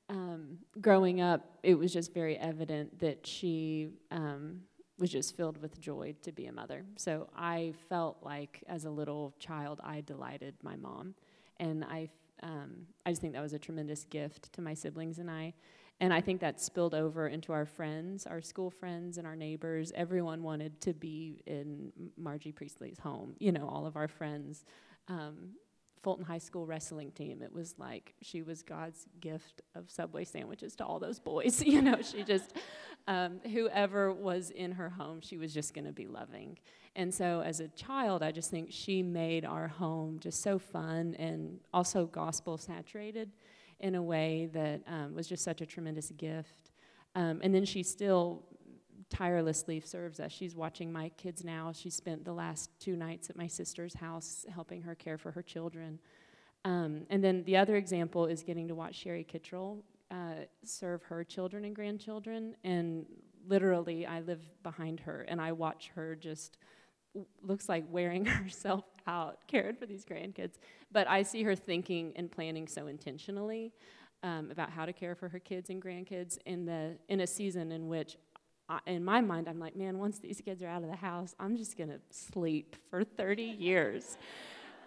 Um, 0.08 0.58
growing 0.80 1.20
up, 1.20 1.58
it 1.62 1.76
was 1.76 1.92
just 1.92 2.12
very 2.12 2.36
evident 2.36 2.98
that 2.98 3.24
she 3.24 3.90
um, 4.10 4.62
was 4.98 5.08
just 5.10 5.36
filled 5.36 5.56
with 5.62 5.80
joy 5.80 6.16
to 6.22 6.32
be 6.32 6.46
a 6.46 6.52
mother. 6.52 6.84
So 6.96 7.28
I 7.36 7.74
felt 7.88 8.16
like 8.22 8.64
as 8.66 8.86
a 8.86 8.90
little 8.90 9.36
child, 9.38 9.80
I 9.84 10.00
delighted 10.00 10.56
my 10.64 10.74
mom. 10.74 11.14
And 11.60 11.84
I 11.84 12.08
um, 12.42 12.86
I 13.06 13.10
just 13.10 13.20
think 13.20 13.34
that 13.34 13.42
was 13.42 13.52
a 13.52 13.58
tremendous 13.58 14.04
gift 14.04 14.52
to 14.54 14.60
my 14.60 14.74
siblings 14.74 15.20
and 15.20 15.30
I. 15.30 15.54
And 16.00 16.12
I 16.12 16.20
think 16.20 16.40
that 16.40 16.60
spilled 16.60 16.94
over 16.94 17.28
into 17.28 17.52
our 17.52 17.66
friends, 17.66 18.26
our 18.26 18.42
school 18.42 18.70
friends, 18.70 19.16
and 19.16 19.26
our 19.28 19.36
neighbors. 19.36 19.92
Everyone 19.94 20.42
wanted 20.42 20.80
to 20.80 20.92
be 20.92 21.40
in 21.46 21.92
Margie 22.16 22.52
Priestley's 22.52 22.98
home. 22.98 23.36
You 23.38 23.52
know, 23.52 23.68
all 23.68 23.86
of 23.86 23.94
our 23.94 24.08
friends. 24.08 24.64
Fulton 26.02 26.24
High 26.24 26.38
School 26.38 26.66
wrestling 26.66 27.10
team. 27.12 27.42
It 27.42 27.52
was 27.52 27.74
like 27.78 28.14
she 28.22 28.42
was 28.42 28.62
God's 28.62 29.06
gift 29.20 29.62
of 29.74 29.90
Subway 29.90 30.24
sandwiches 30.24 30.74
to 30.76 30.84
all 30.84 30.98
those 30.98 31.18
boys. 31.18 31.62
you 31.66 31.82
know, 31.82 32.00
she 32.02 32.22
just, 32.22 32.54
um, 33.06 33.40
whoever 33.52 34.12
was 34.12 34.50
in 34.50 34.72
her 34.72 34.88
home, 34.88 35.20
she 35.20 35.36
was 35.36 35.52
just 35.52 35.74
going 35.74 35.86
to 35.86 35.92
be 35.92 36.06
loving. 36.06 36.58
And 36.96 37.12
so 37.14 37.42
as 37.44 37.60
a 37.60 37.68
child, 37.68 38.22
I 38.22 38.32
just 38.32 38.50
think 38.50 38.68
she 38.70 39.02
made 39.02 39.44
our 39.44 39.68
home 39.68 40.18
just 40.20 40.42
so 40.42 40.58
fun 40.58 41.14
and 41.18 41.60
also 41.72 42.06
gospel 42.06 42.58
saturated 42.58 43.30
in 43.80 43.94
a 43.94 44.02
way 44.02 44.48
that 44.52 44.82
um, 44.86 45.14
was 45.14 45.28
just 45.28 45.44
such 45.44 45.60
a 45.60 45.66
tremendous 45.66 46.10
gift. 46.16 46.72
Um, 47.14 47.40
and 47.42 47.54
then 47.54 47.64
she 47.64 47.82
still 47.82 48.42
tirelessly 49.10 49.80
serves 49.80 50.20
us. 50.20 50.32
She's 50.32 50.54
watching 50.54 50.92
my 50.92 51.08
kids 51.10 51.44
now. 51.44 51.72
She 51.72 51.90
spent 51.90 52.24
the 52.24 52.32
last 52.32 52.70
two 52.78 52.96
nights 52.96 53.30
at 53.30 53.36
my 53.36 53.46
sister's 53.46 53.94
house 53.94 54.44
helping 54.52 54.82
her 54.82 54.94
care 54.94 55.18
for 55.18 55.30
her 55.32 55.42
children. 55.42 55.98
Um, 56.64 57.02
and 57.10 57.22
then 57.22 57.44
the 57.44 57.56
other 57.56 57.76
example 57.76 58.26
is 58.26 58.42
getting 58.42 58.68
to 58.68 58.74
watch 58.74 58.94
Sherry 58.96 59.24
Kittrell 59.24 59.82
uh, 60.10 60.44
serve 60.64 61.02
her 61.04 61.24
children 61.24 61.64
and 61.64 61.74
grandchildren. 61.74 62.56
And 62.64 63.06
literally, 63.46 64.06
I 64.06 64.20
live 64.20 64.40
behind 64.62 65.00
her 65.00 65.24
and 65.28 65.40
I 65.40 65.52
watch 65.52 65.90
her 65.94 66.14
just 66.14 66.58
looks 67.42 67.68
like 67.68 67.84
wearing 67.90 68.24
herself 68.26 68.84
out 69.06 69.38
caring 69.46 69.76
for 69.76 69.86
these 69.86 70.04
grandkids. 70.04 70.58
But 70.92 71.08
I 71.08 71.22
see 71.22 71.42
her 71.44 71.54
thinking 71.54 72.12
and 72.16 72.30
planning 72.30 72.68
so 72.68 72.86
intentionally 72.86 73.72
um, 74.22 74.50
about 74.50 74.70
how 74.70 74.84
to 74.84 74.92
care 74.92 75.14
for 75.14 75.28
her 75.28 75.38
kids 75.38 75.70
and 75.70 75.82
grandkids 75.82 76.38
in 76.46 76.64
the 76.64 76.96
in 77.08 77.20
a 77.20 77.26
season 77.26 77.72
in 77.72 77.88
which 77.88 78.16
In 78.86 79.04
my 79.04 79.20
mind 79.20 79.48
I'm 79.48 79.58
like, 79.58 79.76
man, 79.76 79.98
once 79.98 80.18
these 80.18 80.40
kids 80.44 80.62
are 80.62 80.68
out 80.68 80.82
of 80.82 80.90
the 80.90 80.96
house, 80.96 81.34
I'm 81.38 81.56
just 81.56 81.76
gonna 81.76 81.98
sleep 82.10 82.76
for 82.90 83.04
30 83.04 83.42
years. 83.42 84.16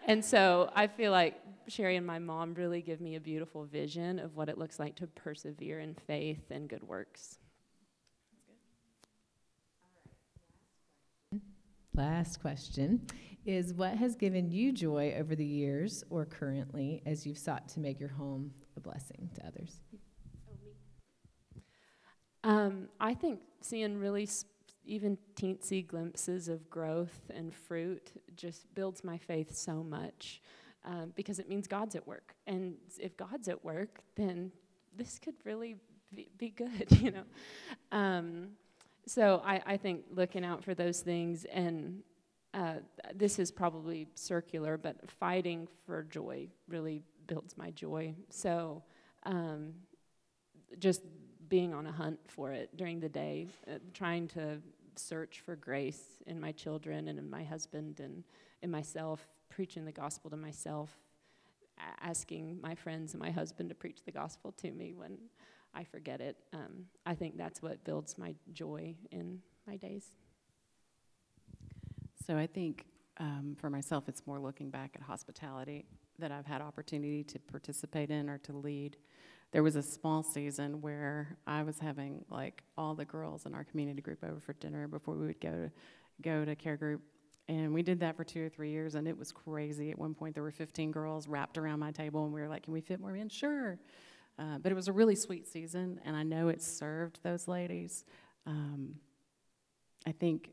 And 0.07 0.23
so 0.23 0.71
I 0.75 0.87
feel 0.87 1.11
like 1.11 1.39
Sherry 1.67 1.95
and 1.95 2.05
my 2.05 2.19
mom 2.19 2.53
really 2.55 2.81
give 2.81 3.01
me 3.01 3.15
a 3.15 3.19
beautiful 3.19 3.65
vision 3.65 4.19
of 4.19 4.35
what 4.35 4.49
it 4.49 4.57
looks 4.57 4.79
like 4.79 4.95
to 4.97 5.07
persevere 5.07 5.79
in 5.79 5.93
faith 5.93 6.49
and 6.49 6.67
good 6.67 6.83
works. 6.83 7.37
Last 11.93 12.41
question 12.41 13.05
is 13.45 13.73
what 13.73 13.95
has 13.95 14.15
given 14.15 14.49
you 14.49 14.71
joy 14.71 15.15
over 15.19 15.35
the 15.35 15.45
years 15.45 16.03
or 16.09 16.25
currently 16.25 17.01
as 17.05 17.25
you've 17.25 17.37
sought 17.37 17.67
to 17.69 17.79
make 17.79 17.99
your 17.99 18.09
home 18.09 18.51
a 18.77 18.79
blessing 18.79 19.29
to 19.35 19.45
others? 19.45 19.81
Um, 22.43 22.87
I 22.99 23.13
think 23.13 23.41
seeing 23.61 23.97
really 23.97 24.25
sp- 24.25 24.49
even 24.85 25.17
teensy 25.35 25.85
glimpses 25.85 26.47
of 26.47 26.69
growth 26.69 27.29
and 27.33 27.53
fruit 27.53 28.11
just 28.35 28.73
builds 28.73 29.03
my 29.03 29.17
faith 29.17 29.55
so 29.55 29.83
much 29.83 30.41
um, 30.85 31.13
because 31.15 31.39
it 31.39 31.47
means 31.47 31.67
God's 31.67 31.95
at 31.95 32.07
work. 32.07 32.33
And 32.47 32.75
if 32.99 33.15
God's 33.15 33.47
at 33.47 33.63
work, 33.63 33.99
then 34.15 34.51
this 34.95 35.19
could 35.19 35.35
really 35.43 35.75
be, 36.13 36.29
be 36.37 36.49
good, 36.49 36.87
you 36.99 37.11
know. 37.11 37.23
Um, 37.91 38.49
so 39.05 39.41
I, 39.45 39.61
I 39.65 39.77
think 39.77 40.05
looking 40.11 40.43
out 40.43 40.63
for 40.63 40.73
those 40.73 41.01
things 41.01 41.45
and 41.45 42.01
uh, 42.53 42.75
this 43.15 43.39
is 43.39 43.51
probably 43.51 44.07
circular, 44.15 44.77
but 44.77 45.09
fighting 45.09 45.67
for 45.85 46.03
joy 46.03 46.47
really 46.67 47.01
builds 47.27 47.57
my 47.57 47.71
joy. 47.71 48.13
So 48.29 48.83
um, 49.23 49.73
just 50.79 51.01
being 51.51 51.73
on 51.73 51.85
a 51.85 51.91
hunt 51.91 52.17
for 52.27 52.53
it 52.53 52.69
during 52.77 53.01
the 53.01 53.09
day, 53.09 53.45
uh, 53.67 53.73
trying 53.93 54.25
to 54.25 54.57
search 54.95 55.41
for 55.41 55.57
grace 55.57 56.01
in 56.25 56.39
my 56.39 56.53
children 56.53 57.09
and 57.09 57.19
in 57.19 57.29
my 57.29 57.43
husband 57.43 57.99
and 57.99 58.23
in 58.61 58.71
myself, 58.71 59.27
preaching 59.49 59.83
the 59.83 59.91
gospel 59.91 60.29
to 60.29 60.37
myself, 60.37 60.97
asking 61.99 62.57
my 62.61 62.73
friends 62.73 63.13
and 63.13 63.21
my 63.21 63.29
husband 63.29 63.67
to 63.67 63.75
preach 63.75 64.05
the 64.05 64.11
gospel 64.13 64.53
to 64.53 64.71
me 64.71 64.93
when 64.93 65.17
I 65.73 65.83
forget 65.83 66.21
it. 66.21 66.37
Um, 66.53 66.85
I 67.05 67.15
think 67.15 67.37
that's 67.37 67.61
what 67.61 67.83
builds 67.83 68.17
my 68.17 68.33
joy 68.53 68.95
in 69.11 69.41
my 69.67 69.75
days. 69.75 70.05
So 72.25 72.37
I 72.37 72.47
think 72.47 72.85
um, 73.17 73.57
for 73.59 73.69
myself, 73.69 74.07
it's 74.07 74.25
more 74.25 74.39
looking 74.39 74.69
back 74.69 74.91
at 74.95 75.01
hospitality 75.01 75.83
that 76.17 76.31
I've 76.31 76.45
had 76.45 76.61
opportunity 76.61 77.25
to 77.25 77.39
participate 77.39 78.09
in 78.09 78.29
or 78.29 78.37
to 78.37 78.53
lead. 78.53 78.95
There 79.51 79.63
was 79.63 79.75
a 79.75 79.83
small 79.83 80.23
season 80.23 80.81
where 80.81 81.37
I 81.45 81.63
was 81.63 81.79
having 81.79 82.23
like 82.29 82.63
all 82.77 82.95
the 82.95 83.05
girls 83.05 83.45
in 83.45 83.53
our 83.53 83.65
community 83.65 84.01
group 84.01 84.23
over 84.23 84.39
for 84.39 84.53
dinner 84.53 84.87
before 84.87 85.15
we 85.15 85.27
would 85.27 85.41
go 85.41 85.51
to 85.51 85.71
go 86.21 86.45
to 86.45 86.55
care 86.55 86.77
group. 86.77 87.01
And 87.49 87.73
we 87.73 87.83
did 87.83 87.99
that 87.99 88.15
for 88.15 88.23
two 88.23 88.45
or 88.45 88.49
three 88.49 88.69
years, 88.69 88.95
and 88.95 89.07
it 89.07 89.17
was 89.17 89.31
crazy. 89.31 89.91
At 89.91 89.99
one 89.99 90.13
point, 90.13 90.35
there 90.35 90.43
were 90.43 90.51
15 90.51 90.91
girls 90.91 91.27
wrapped 91.27 91.57
around 91.57 91.79
my 91.79 91.91
table, 91.91 92.23
and 92.23 92.33
we 92.33 92.39
were 92.39 92.47
like, 92.47 92.63
Can 92.63 92.73
we 92.73 92.81
fit 92.81 92.99
more 93.01 93.15
in? 93.15 93.27
Sure. 93.27 93.77
Uh, 94.39 94.57
but 94.57 94.71
it 94.71 94.75
was 94.75 94.87
a 94.87 94.93
really 94.93 95.15
sweet 95.15 95.47
season, 95.47 95.99
and 96.05 96.15
I 96.15 96.23
know 96.23 96.47
it 96.47 96.61
served 96.61 97.19
those 97.23 97.47
ladies. 97.47 98.05
Um, 98.45 98.95
I 100.07 100.13
think 100.13 100.51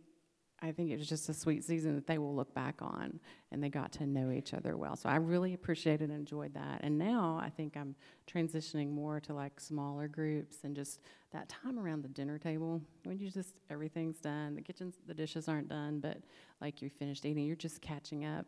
I 0.60 0.72
think 0.72 0.90
it 0.90 0.98
was 0.98 1.08
just 1.08 1.28
a 1.28 1.34
sweet 1.34 1.62
season 1.64 1.94
that 1.94 2.06
they 2.06 2.18
will 2.18 2.34
look 2.34 2.52
back 2.52 2.82
on, 2.82 3.20
and 3.52 3.62
they 3.62 3.68
got 3.68 3.92
to 3.92 4.06
know 4.06 4.32
each 4.32 4.54
other 4.54 4.76
well. 4.76 4.96
So 4.96 5.08
I 5.08 5.16
really 5.16 5.54
appreciated 5.54 6.10
and 6.10 6.18
enjoyed 6.18 6.54
that. 6.54 6.80
And 6.82 6.98
now 6.98 7.38
I 7.40 7.48
think 7.48 7.76
I'm 7.76 7.94
transitioning 8.26 8.90
more 8.90 9.20
to 9.20 9.34
like 9.34 9.60
smaller 9.60 10.08
groups 10.08 10.56
and 10.64 10.74
just 10.74 11.00
that 11.32 11.48
time 11.48 11.78
around 11.78 12.02
the 12.02 12.08
dinner 12.08 12.38
table 12.38 12.82
when 13.04 13.18
you 13.18 13.30
just 13.30 13.54
everything's 13.70 14.18
done, 14.18 14.56
the 14.56 14.62
kitchen, 14.62 14.92
the 15.06 15.14
dishes 15.14 15.48
aren't 15.48 15.68
done, 15.68 16.00
but 16.00 16.18
like 16.60 16.82
you 16.82 16.90
finished 16.90 17.24
eating, 17.24 17.46
you're 17.46 17.56
just 17.56 17.80
catching 17.80 18.24
up. 18.24 18.46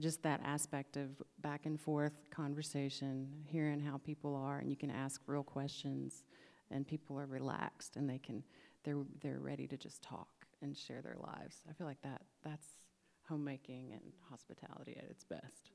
Just 0.00 0.22
that 0.22 0.40
aspect 0.42 0.96
of 0.96 1.10
back 1.42 1.66
and 1.66 1.78
forth 1.78 2.30
conversation, 2.30 3.28
hearing 3.44 3.78
how 3.78 3.98
people 3.98 4.34
are, 4.34 4.58
and 4.58 4.70
you 4.70 4.76
can 4.76 4.90
ask 4.90 5.20
real 5.26 5.42
questions, 5.42 6.24
and 6.70 6.88
people 6.88 7.20
are 7.20 7.26
relaxed 7.26 7.96
and 7.96 8.08
they 8.08 8.18
can, 8.18 8.42
they're 8.84 9.04
they're 9.20 9.38
ready 9.38 9.66
to 9.66 9.76
just 9.76 10.02
talk 10.02 10.41
and 10.62 10.76
share 10.76 11.02
their 11.02 11.16
lives. 11.18 11.56
I 11.68 11.72
feel 11.72 11.86
like 11.86 12.02
that 12.02 12.22
that's 12.44 12.66
homemaking 13.28 13.92
and 13.92 14.12
hospitality 14.30 14.96
at 14.96 15.10
its 15.10 15.24
best. 15.24 15.70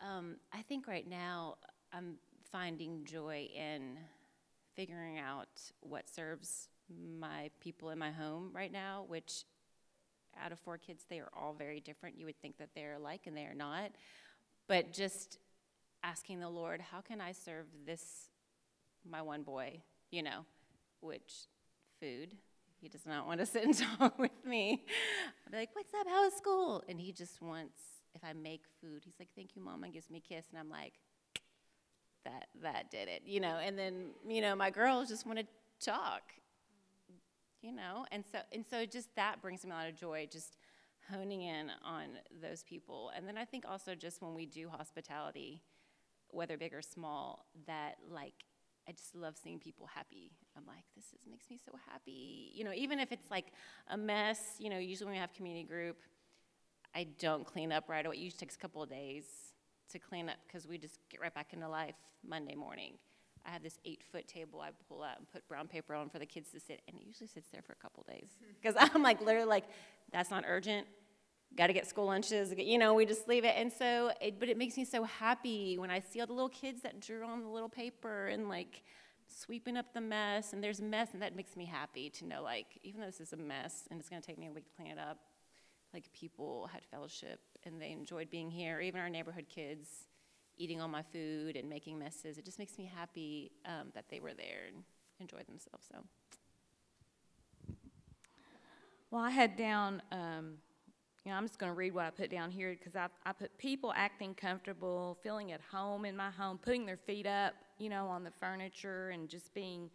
Um, 0.00 0.36
I 0.52 0.62
think 0.62 0.86
right 0.86 1.08
now 1.08 1.56
I'm 1.92 2.14
finding 2.52 3.04
joy 3.04 3.48
in 3.54 3.98
figuring 4.74 5.18
out 5.18 5.48
what 5.80 6.08
serves 6.08 6.68
my 7.18 7.50
people 7.60 7.90
in 7.90 7.98
my 7.98 8.10
home 8.10 8.50
right 8.54 8.72
now, 8.72 9.04
which 9.08 9.44
out 10.42 10.52
of 10.52 10.58
four 10.60 10.78
kids, 10.78 11.04
they 11.08 11.18
are 11.18 11.30
all 11.36 11.52
very 11.52 11.80
different. 11.80 12.18
You 12.18 12.26
would 12.26 12.40
think 12.40 12.58
that 12.58 12.70
they're 12.74 12.94
alike, 12.94 13.22
and 13.26 13.36
they 13.36 13.44
are 13.44 13.54
not. 13.54 13.90
But 14.68 14.92
just 14.92 15.38
asking 16.02 16.40
the 16.40 16.48
Lord, 16.48 16.80
how 16.80 17.00
can 17.00 17.20
I 17.20 17.32
serve 17.32 17.66
this, 17.84 18.30
my 19.08 19.20
one 19.22 19.42
boy, 19.42 19.82
you 20.10 20.22
know, 20.22 20.44
which 21.00 21.48
food, 22.00 22.36
he 22.80 22.88
does 22.88 23.06
not 23.06 23.26
want 23.26 23.40
to 23.40 23.46
sit 23.46 23.64
and 23.64 23.76
talk 23.98 24.18
with 24.18 24.44
me. 24.44 24.84
I'll 25.46 25.52
be 25.52 25.58
like, 25.58 25.70
What's 25.74 25.92
up? 25.94 26.06
How 26.08 26.26
is 26.26 26.34
school? 26.34 26.82
And 26.88 27.00
he 27.00 27.12
just 27.12 27.42
wants, 27.42 27.80
if 28.14 28.22
I 28.24 28.32
make 28.32 28.62
food, 28.80 29.02
he's 29.04 29.14
like, 29.18 29.28
Thank 29.34 29.56
you, 29.56 29.62
mom, 29.62 29.84
and 29.84 29.92
gives 29.92 30.10
me 30.10 30.22
a 30.24 30.34
kiss. 30.34 30.46
And 30.50 30.58
I'm 30.58 30.70
like, 30.70 30.94
That 32.24 32.48
that 32.62 32.90
did 32.90 33.08
it, 33.08 33.22
you 33.24 33.40
know. 33.40 33.58
And 33.62 33.78
then, 33.78 34.10
you 34.26 34.40
know, 34.40 34.54
my 34.54 34.70
girls 34.70 35.08
just 35.08 35.26
want 35.26 35.38
to 35.38 35.46
talk. 35.84 36.22
You 37.60 37.72
know, 37.72 38.06
and 38.12 38.22
so 38.30 38.38
and 38.52 38.64
so 38.70 38.86
just 38.86 39.08
that 39.16 39.42
brings 39.42 39.64
me 39.64 39.72
a 39.72 39.74
lot 39.74 39.88
of 39.88 39.96
joy, 39.96 40.28
just 40.30 40.58
honing 41.10 41.42
in 41.42 41.70
on 41.84 42.04
those 42.40 42.62
people. 42.62 43.10
And 43.16 43.26
then 43.26 43.36
I 43.36 43.44
think 43.44 43.64
also 43.68 43.96
just 43.96 44.22
when 44.22 44.34
we 44.34 44.46
do 44.46 44.68
hospitality, 44.68 45.62
whether 46.28 46.56
big 46.56 46.72
or 46.72 46.82
small, 46.82 47.46
that 47.66 47.96
like 48.08 48.44
I 48.88 48.92
just 48.92 49.14
love 49.14 49.36
seeing 49.36 49.58
people 49.58 49.86
happy. 49.86 50.30
I'm 50.56 50.64
like, 50.66 50.84
this 50.96 51.04
is, 51.06 51.20
makes 51.30 51.50
me 51.50 51.58
so 51.62 51.72
happy. 51.90 52.52
You 52.54 52.64
know, 52.64 52.72
even 52.74 52.98
if 52.98 53.12
it's 53.12 53.30
like 53.30 53.52
a 53.88 53.96
mess, 53.96 54.40
you 54.58 54.70
know, 54.70 54.78
usually 54.78 55.06
when 55.06 55.14
we 55.14 55.20
have 55.20 55.32
community 55.34 55.64
group, 55.64 55.98
I 56.94 57.06
don't 57.18 57.44
clean 57.44 57.70
up 57.70 57.88
right 57.88 58.04
away. 58.04 58.16
It 58.16 58.20
usually 58.20 58.38
takes 58.38 58.56
a 58.56 58.58
couple 58.58 58.82
of 58.82 58.88
days 58.88 59.24
to 59.92 59.98
clean 59.98 60.28
up 60.30 60.36
because 60.46 60.66
we 60.66 60.78
just 60.78 60.98
get 61.10 61.20
right 61.20 61.34
back 61.34 61.52
into 61.52 61.68
life 61.68 61.96
Monday 62.26 62.54
morning. 62.54 62.94
I 63.46 63.50
have 63.50 63.62
this 63.62 63.78
eight 63.84 64.02
foot 64.10 64.26
table 64.26 64.60
I 64.60 64.70
pull 64.88 65.02
out 65.02 65.18
and 65.18 65.30
put 65.30 65.46
brown 65.48 65.68
paper 65.68 65.94
on 65.94 66.08
for 66.08 66.18
the 66.18 66.26
kids 66.26 66.50
to 66.52 66.60
sit, 66.60 66.82
and 66.88 66.96
it 66.96 67.06
usually 67.06 67.28
sits 67.28 67.48
there 67.50 67.62
for 67.62 67.72
a 67.72 67.76
couple 67.76 68.04
of 68.06 68.14
days. 68.14 68.28
Mm-hmm. 68.42 68.52
Because 68.60 68.90
I'm 68.94 69.02
like, 69.02 69.20
literally, 69.20 69.48
like, 69.48 69.64
that's 70.12 70.30
not 70.30 70.44
urgent. 70.46 70.86
Got 71.56 71.68
to 71.68 71.72
get 71.72 71.86
school 71.86 72.06
lunches. 72.06 72.54
You 72.56 72.78
know, 72.78 72.94
we 72.94 73.04
just 73.04 73.26
leave 73.26 73.44
it. 73.44 73.54
And 73.56 73.72
so, 73.72 74.12
it, 74.20 74.38
but 74.38 74.48
it 74.48 74.56
makes 74.56 74.76
me 74.76 74.84
so 74.84 75.02
happy 75.04 75.76
when 75.78 75.90
I 75.90 76.00
see 76.00 76.20
all 76.20 76.26
the 76.26 76.32
little 76.32 76.48
kids 76.48 76.82
that 76.82 77.00
drew 77.00 77.24
on 77.24 77.42
the 77.42 77.48
little 77.48 77.68
paper 77.68 78.28
and 78.28 78.48
like 78.48 78.84
sweeping 79.26 79.76
up 79.76 79.92
the 79.92 80.00
mess. 80.00 80.52
And 80.52 80.62
there's 80.62 80.80
mess, 80.80 81.08
and 81.14 81.22
that 81.22 81.34
makes 81.34 81.56
me 81.56 81.64
happy 81.64 82.10
to 82.10 82.26
know, 82.26 82.42
like, 82.42 82.78
even 82.84 83.00
though 83.00 83.06
this 83.06 83.20
is 83.20 83.32
a 83.32 83.36
mess 83.36 83.88
and 83.90 83.98
it's 83.98 84.08
going 84.08 84.22
to 84.22 84.26
take 84.26 84.38
me 84.38 84.46
a 84.46 84.52
week 84.52 84.66
to 84.66 84.70
clean 84.76 84.92
it 84.92 84.98
up, 84.98 85.18
like 85.92 86.12
people 86.12 86.68
had 86.72 86.84
fellowship 86.84 87.40
and 87.64 87.80
they 87.80 87.90
enjoyed 87.90 88.30
being 88.30 88.50
here. 88.50 88.80
Even 88.80 89.00
our 89.00 89.10
neighborhood 89.10 89.46
kids 89.48 89.88
eating 90.58 90.80
all 90.80 90.88
my 90.88 91.02
food 91.02 91.56
and 91.56 91.68
making 91.68 91.98
messes. 91.98 92.36
It 92.36 92.44
just 92.44 92.58
makes 92.58 92.76
me 92.78 92.90
happy 92.92 93.52
um, 93.64 93.88
that 93.94 94.04
they 94.10 94.20
were 94.20 94.34
there 94.34 94.66
and 94.68 94.84
enjoyed 95.20 95.46
themselves. 95.46 95.86
So. 95.90 95.98
Well, 99.10 99.22
I 99.22 99.30
had 99.30 99.56
down 99.56 100.02
um, 100.12 100.54
you 101.24 101.32
know, 101.32 101.36
I'm 101.36 101.46
just 101.46 101.58
going 101.58 101.70
to 101.70 101.76
read 101.76 101.94
what 101.94 102.06
I 102.06 102.10
put 102.10 102.30
down 102.30 102.50
here 102.50 102.76
because 102.78 102.96
I, 102.96 103.08
I 103.26 103.32
put 103.32 103.56
people 103.58 103.92
acting 103.94 104.34
comfortable, 104.34 105.18
feeling 105.22 105.52
at 105.52 105.60
home 105.70 106.04
in 106.04 106.16
my 106.16 106.30
home, 106.30 106.58
putting 106.58 106.86
their 106.86 106.96
feet 106.96 107.26
up, 107.26 107.54
you 107.78 107.88
know, 107.88 108.06
on 108.06 108.24
the 108.24 108.30
furniture 108.30 109.10
and 109.10 109.28
just 109.28 109.52
being, 109.52 109.90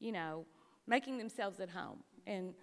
you 0.00 0.12
know, 0.12 0.44
making 0.86 1.18
themselves 1.18 1.60
at 1.60 1.68
home 1.68 1.98
and 2.26 2.54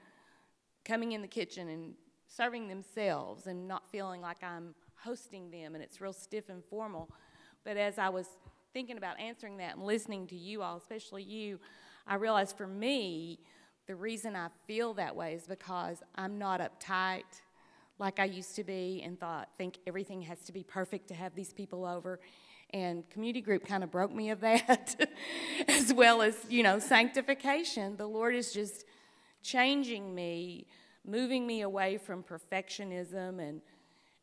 coming 0.83 1.13
in 1.13 1.21
the 1.21 1.27
kitchen 1.27 1.69
and 1.69 1.93
serving 2.27 2.67
themselves 2.67 3.47
and 3.47 3.67
not 3.67 3.89
feeling 3.89 4.21
like 4.21 4.43
I'm 4.43 4.73
hosting 4.95 5.51
them 5.51 5.75
and 5.75 5.83
it's 5.83 6.01
real 6.01 6.13
stiff 6.13 6.49
and 6.49 6.63
formal. 6.65 7.09
But 7.63 7.77
as 7.77 7.97
I 7.97 8.09
was 8.09 8.27
thinking 8.73 8.97
about 8.97 9.19
answering 9.19 9.57
that 9.57 9.75
and 9.75 9.85
listening 9.85 10.27
to 10.27 10.35
you 10.35 10.61
all, 10.61 10.77
especially 10.77 11.23
you, 11.23 11.59
I 12.07 12.15
realized 12.15 12.57
for 12.57 12.67
me, 12.67 13.39
the 13.85 13.95
reason 13.95 14.35
I 14.35 14.47
feel 14.65 14.93
that 14.95 15.15
way 15.15 15.33
is 15.33 15.45
because 15.45 16.01
I'm 16.15 16.37
not 16.37 16.59
uptight 16.59 17.41
like 17.99 18.19
I 18.19 18.25
used 18.25 18.55
to 18.55 18.63
be 18.63 19.01
and 19.03 19.19
thought 19.19 19.49
think 19.57 19.77
everything 19.85 20.21
has 20.23 20.39
to 20.45 20.51
be 20.51 20.63
perfect 20.63 21.07
to 21.09 21.13
have 21.13 21.35
these 21.35 21.53
people 21.53 21.85
over. 21.85 22.19
And 22.71 23.07
community 23.09 23.41
group 23.41 23.65
kind 23.67 23.83
of 23.83 23.91
broke 23.91 24.11
me 24.11 24.31
of 24.31 24.39
that, 24.41 24.95
as 25.67 25.93
well 25.93 26.21
as 26.21 26.35
you 26.49 26.63
know 26.63 26.79
sanctification. 26.79 27.97
The 27.97 28.07
Lord 28.07 28.35
is 28.35 28.51
just 28.51 28.85
changing 29.43 30.15
me, 30.15 30.65
moving 31.05 31.45
me 31.45 31.61
away 31.61 31.97
from 31.97 32.23
perfectionism 32.23 33.39
and 33.39 33.61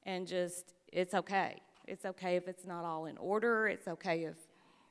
and 0.05 0.27
just 0.27 0.75
it's 0.93 1.15
okay. 1.15 1.61
It's 1.87 2.05
okay 2.05 2.37
if 2.37 2.49
it's 2.49 2.67
not 2.67 2.85
all 2.85 3.07
in 3.07 3.17
order. 3.19 3.69
It's 3.69 3.87
okay 3.87 4.25
if 4.25 4.37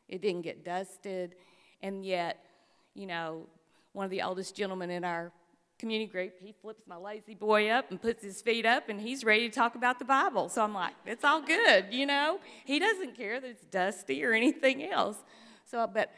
it 0.07 0.21
didn't 0.21 0.41
get 0.41 0.63
dusted. 0.63 1.35
And 1.81 2.05
yet, 2.05 2.45
you 2.93 3.07
know, 3.07 3.47
one 3.93 4.05
of 4.05 4.11
the 4.11 4.21
oldest 4.21 4.55
gentlemen 4.55 4.89
in 4.89 5.03
our 5.03 5.31
community 5.79 6.11
group, 6.11 6.33
he 6.39 6.53
flips 6.61 6.83
my 6.87 6.95
La-Z-Boy 6.95 7.69
up 7.69 7.89
and 7.89 8.01
puts 8.01 8.23
his 8.23 8.41
feet 8.41 8.65
up 8.65 8.89
and 8.89 9.01
he's 9.01 9.23
ready 9.23 9.49
to 9.49 9.55
talk 9.55 9.75
about 9.75 9.97
the 9.97 10.05
Bible. 10.05 10.49
So 10.49 10.61
I'm 10.61 10.73
like, 10.73 10.93
it's 11.05 11.23
all 11.23 11.41
good, 11.41 11.87
you 11.91 12.05
know? 12.05 12.39
He 12.65 12.77
doesn't 12.77 13.15
care 13.15 13.39
that 13.39 13.49
it's 13.49 13.65
dusty 13.65 14.23
or 14.23 14.33
anything 14.33 14.83
else. 14.83 15.17
So, 15.65 15.89
but 15.91 16.11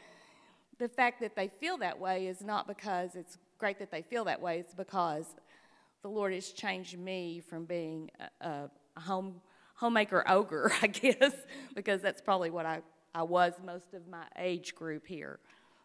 the 0.78 0.88
fact 0.88 1.20
that 1.20 1.36
they 1.36 1.48
feel 1.48 1.78
that 1.78 1.98
way 1.98 2.26
is 2.26 2.42
not 2.42 2.66
because 2.66 3.14
it's 3.14 3.38
great 3.58 3.78
that 3.78 3.90
they 3.90 4.02
feel 4.02 4.24
that 4.24 4.42
way, 4.42 4.58
it's 4.58 4.74
because 4.74 5.26
the 6.02 6.08
Lord 6.08 6.34
has 6.34 6.50
changed 6.50 6.98
me 6.98 7.40
from 7.40 7.64
being 7.64 8.10
a, 8.40 8.68
a 8.96 9.00
home 9.00 9.40
homemaker 9.76 10.22
ogre, 10.28 10.72
I 10.82 10.86
guess, 10.86 11.32
because 11.74 12.00
that's 12.02 12.20
probably 12.20 12.50
what 12.50 12.66
I, 12.66 12.82
I 13.14 13.22
was 13.22 13.54
most 13.64 13.94
of 13.94 14.06
my 14.08 14.24
age 14.38 14.74
group 14.74 15.06
here, 15.06 15.40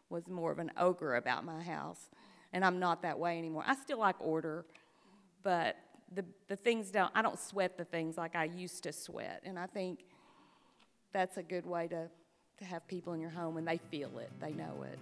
was 0.09 0.27
more 0.27 0.51
of 0.51 0.59
an 0.59 0.71
ogre 0.77 1.15
about 1.15 1.43
my 1.45 1.63
house. 1.63 2.09
And 2.53 2.63
I'm 2.63 2.79
not 2.79 3.01
that 3.01 3.19
way 3.19 3.37
anymore. 3.37 3.63
I 3.65 3.75
still 3.75 3.99
like 3.99 4.15
order, 4.19 4.65
but 5.43 5.75
the, 6.13 6.23
the 6.47 6.55
things 6.55 6.91
don't, 6.91 7.11
I 7.13 7.21
don't 7.21 7.39
sweat 7.39 7.77
the 7.77 7.85
things 7.85 8.17
like 8.17 8.35
I 8.35 8.45
used 8.45 8.83
to 8.83 8.93
sweat. 8.93 9.41
And 9.43 9.59
I 9.59 9.67
think 9.67 10.05
that's 11.11 11.37
a 11.37 11.43
good 11.43 11.65
way 11.65 11.87
to, 11.87 12.09
to 12.59 12.65
have 12.65 12.87
people 12.87 13.13
in 13.13 13.19
your 13.19 13.29
home 13.29 13.57
and 13.57 13.67
they 13.67 13.77
feel 13.77 14.17
it, 14.19 14.31
they 14.39 14.53
know 14.53 14.83
it. 14.83 14.99